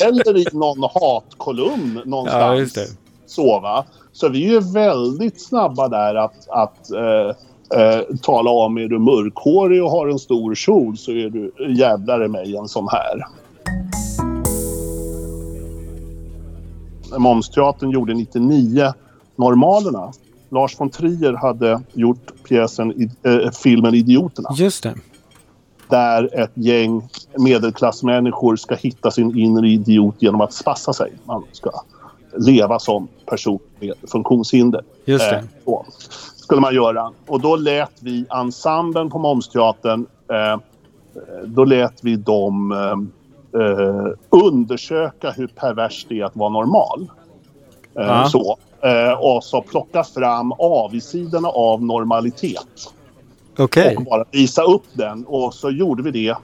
Eller 0.07 0.37
i 0.37 0.45
någon 0.51 0.89
hatkolumn 0.93 2.01
någonstans. 2.05 2.73
Ja. 2.75 2.83
Så, 3.25 3.59
va? 3.59 3.85
så 4.11 4.29
vi 4.29 4.55
är 4.55 4.73
väldigt 4.73 5.41
snabba 5.41 5.87
där 5.87 6.15
att, 6.15 6.49
att 6.49 6.91
eh, 6.91 7.81
eh, 7.81 8.01
tala 8.21 8.51
om 8.51 8.77
är 8.77 8.87
du 8.87 8.99
mörkhårig 8.99 9.83
och 9.83 9.91
har 9.91 10.07
en 10.07 10.19
stor 10.19 10.55
kjol 10.55 10.97
så 10.97 11.11
är 11.11 11.29
du 11.29 11.51
jävlar 11.73 12.27
mig 12.27 12.55
en 12.55 12.67
sån 12.67 12.87
här. 12.91 13.25
Momsteatern 17.17 17.89
gjorde 17.91 18.13
99 18.13 18.93
Normalerna. 19.35 20.11
Lars 20.49 20.79
von 20.79 20.89
Trier 20.89 21.33
hade 21.33 21.81
gjort 21.93 22.31
pjäsen, 22.47 22.91
i- 22.91 23.09
eh, 23.23 23.51
filmen 23.51 23.93
Idioterna 23.95 24.49
Just 24.55 24.83
det. 24.83 24.95
där 25.89 26.39
ett 26.39 26.51
gäng 26.53 27.09
medelklassmänniskor 27.37 28.55
ska 28.55 28.75
hitta 28.75 29.11
sin 29.11 29.37
inre 29.37 29.69
idiot 29.69 30.15
genom 30.19 30.41
att 30.41 30.53
spassa 30.53 30.93
sig. 30.93 31.11
Man 31.25 31.43
ska 31.51 31.71
leva 32.37 32.79
som 32.79 33.07
person 33.25 33.59
med 33.79 33.93
funktionshinder. 34.11 34.81
Just 35.05 35.29
det. 35.29 35.35
Eh, 35.67 35.81
skulle 36.35 36.61
man 36.61 36.75
göra. 36.75 37.11
Och 37.27 37.41
då 37.41 37.55
lät 37.55 37.91
vi 38.01 38.25
ensemblen 38.35 39.09
på 39.09 39.19
Momsteatern 39.19 40.05
eh, 40.31 40.59
då 41.45 41.65
lät 41.65 42.03
vi 42.03 42.15
dem 42.15 42.71
eh, 43.53 44.07
undersöka 44.29 45.31
hur 45.31 45.47
perverst 45.47 46.09
det 46.09 46.19
är 46.19 46.25
att 46.25 46.35
vara 46.35 46.49
normal. 46.49 47.07
Eh, 47.99 48.27
så. 48.27 48.57
Eh, 48.81 49.13
och 49.13 49.43
så 49.43 49.61
plocka 49.61 50.03
fram 50.03 50.51
avigsidorna 50.51 51.47
av 51.47 51.83
normalitet 51.83 52.93
Okej. 53.57 53.95
och 53.95 54.03
bara 54.03 54.25
visa 54.31 54.63
upp 54.63 54.85
den. 54.93 55.25
Och 55.25 55.53
så 55.53 55.69
gjorde 55.69 56.03
vi 56.03 56.11
det 56.11 56.37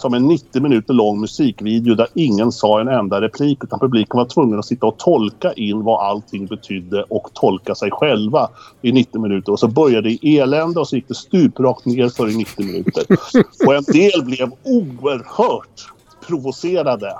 som 0.00 0.14
en 0.14 0.26
90 0.28 0.62
minuter 0.62 0.94
lång 0.94 1.20
musikvideo 1.20 1.94
där 1.94 2.06
ingen 2.14 2.52
sa 2.52 2.80
en 2.80 2.88
enda 2.88 3.20
replik 3.20 3.64
utan 3.64 3.78
publiken 3.78 4.18
var 4.18 4.24
tvungen 4.24 4.58
att 4.58 4.66
sitta 4.66 4.86
och 4.86 4.98
tolka 4.98 5.52
in 5.52 5.82
vad 5.82 6.06
allting 6.06 6.46
betydde 6.46 7.02
och 7.02 7.30
tolka 7.34 7.74
sig 7.74 7.90
själva 7.90 8.48
i 8.82 8.92
90 8.92 9.20
minuter. 9.20 9.52
Och 9.52 9.58
så 9.58 9.68
började 9.68 10.08
det 10.08 10.26
i 10.26 10.38
elände 10.38 10.80
och 10.80 10.88
så 10.88 10.96
gick 10.96 11.08
det 11.08 11.14
stuprakt 11.14 11.84
ner 11.84 12.08
för 12.08 12.30
i 12.30 12.36
90 12.36 12.66
minuter. 12.66 13.04
Och 13.66 13.74
en 13.74 13.82
del 13.82 14.24
blev 14.24 14.50
oerhört 14.64 15.92
provocerade 16.30 17.18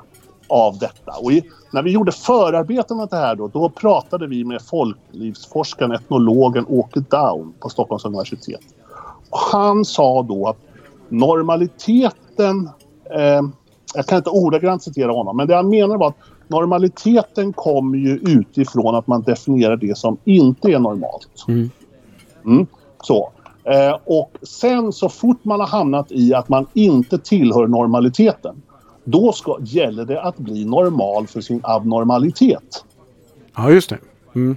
av 0.49 0.79
detta. 0.79 1.13
Och 1.23 1.33
i, 1.33 1.43
när 1.73 1.83
vi 1.83 1.91
gjorde 1.91 2.13
förarbeten 2.13 3.01
av 3.01 3.09
det 3.09 3.17
här 3.17 3.37
då, 3.37 3.49
då 3.49 3.69
pratade 3.69 4.27
vi 4.27 4.45
med 4.45 4.63
folklivsforskaren, 4.63 5.93
etnologen 5.93 6.67
Åke 6.69 7.01
Down 7.01 7.55
på 7.61 7.69
Stockholms 7.69 8.05
universitet. 8.05 8.61
Och 9.31 9.39
han 9.39 9.85
sa 9.85 10.23
då 10.23 10.49
att 10.49 10.57
normaliteten, 11.09 12.71
eh, 13.11 13.43
jag 13.95 14.07
kan 14.07 14.19
inte 14.19 14.31
ordagrant 14.31 14.83
citera 14.83 15.13
honom, 15.13 15.37
men 15.37 15.47
det 15.49 15.55
han 15.57 15.69
menar 15.69 15.97
var 15.97 16.09
att 16.09 16.17
normaliteten 16.49 17.53
kommer 17.53 17.99
ju 17.99 18.17
utifrån 18.17 18.95
att 18.95 19.07
man 19.07 19.23
definierar 19.23 19.77
det 19.77 19.99
som 19.99 20.17
inte 20.25 20.69
är 20.69 20.79
normalt. 20.79 21.45
Mm. 21.49 21.71
Mm, 22.45 22.67
så. 23.03 23.31
Eh, 23.65 23.97
och 24.05 24.31
sen 24.43 24.93
så 24.93 25.09
fort 25.09 25.45
man 25.45 25.61
har 25.61 25.67
hamnat 25.67 26.13
i 26.13 26.35
att 26.35 26.49
man 26.49 26.67
inte 26.75 27.19
tillhör 27.19 27.67
normaliteten, 27.67 28.63
då 29.05 29.33
ska, 29.33 29.59
gäller 29.61 30.05
det 30.05 30.23
att 30.23 30.37
bli 30.37 30.65
normal 30.65 31.27
för 31.27 31.41
sin 31.41 31.61
abnormalitet. 31.65 32.85
Ja, 33.57 33.71
just 33.71 33.91
det. 33.91 33.99
Mm. 34.35 34.57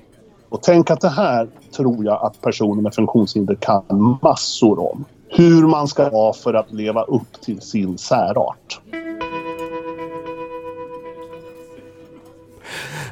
Och 0.49 0.61
tänk 0.61 0.91
att 0.91 1.01
det 1.01 1.09
här 1.09 1.47
tror 1.75 2.05
jag 2.05 2.23
att 2.23 2.41
personer 2.41 2.81
med 2.81 2.93
funktionshinder 2.93 3.55
kan 3.55 4.17
massor 4.21 4.91
om. 4.91 5.05
Hur 5.29 5.67
man 5.67 5.87
ska 5.87 6.09
vara 6.09 6.33
för 6.33 6.53
att 6.53 6.71
leva 6.71 7.03
upp 7.03 7.41
till 7.41 7.61
sin 7.61 7.97
särart. 7.97 8.81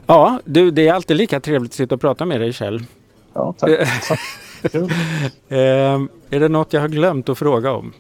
Ja, 0.06 0.40
du, 0.46 0.72
det 0.72 0.88
är 0.88 0.94
alltid 0.94 1.18
lika 1.18 1.40
trevligt 1.40 1.72
att 1.72 1.76
sitta 1.76 1.96
och 1.96 2.02
prata 2.02 2.26
med 2.26 2.42
dig 2.42 2.54
Kjell. 2.54 2.84
Ja, 3.34 3.54
tack. 3.58 3.70
tack. 4.08 4.20
Kul. 4.72 4.92
Eh, 5.50 5.58
är 6.30 6.40
det 6.40 6.48
något 6.48 6.74
jag 6.74 6.82
har 6.82 6.88
glömt 6.88 7.30
att 7.30 7.38
fråga 7.38 7.72
om? 7.72 7.94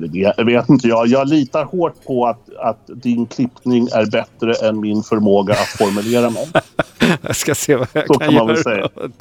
Ja, 0.00 0.34
det 0.36 0.44
vet, 0.44 0.68
inte 0.68 0.88
jag. 0.88 1.06
Jag 1.06 1.28
litar 1.28 1.64
hårt 1.64 2.04
på 2.04 2.26
att, 2.26 2.54
att 2.58 2.80
din 2.86 3.26
klippning 3.26 3.88
är 3.92 4.10
bättre 4.10 4.68
än 4.68 4.80
min 4.80 5.02
förmåga 5.02 5.52
att 5.52 5.68
formulera 5.68 6.30
mig. 6.30 6.48
Jag 7.22 7.36
ska 7.36 7.54
se 7.54 7.76
vad 7.76 7.88
jag 7.92 8.06
Så 8.06 8.14
kan, 8.14 8.28
kan 8.28 8.34
man 8.34 8.46
väl 8.46 8.56
göra 8.56 8.62
säga. 8.62 8.84
åt 8.94 9.18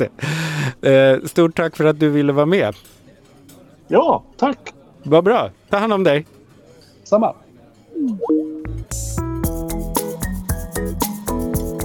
det. 0.82 0.90
Eh, 0.92 1.26
stort 1.26 1.56
tack 1.58 1.76
för 1.76 1.86
att 1.86 2.00
du 2.00 2.10
ville 2.10 2.34
vara 2.34 2.46
med. 2.46 2.76
Ja, 3.88 4.24
tack. 4.38 4.58
Vad 5.04 5.24
bra. 5.24 5.50
Ta 5.70 5.78
hand 5.78 5.94
om 5.94 6.04
dig. 6.04 6.26
Samma. 7.04 7.34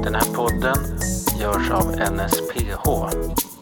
Den 0.05 0.14
här 0.14 0.35
podden 0.35 0.76
görs 1.40 1.70
av 1.70 1.90
NSPH, 2.12 2.85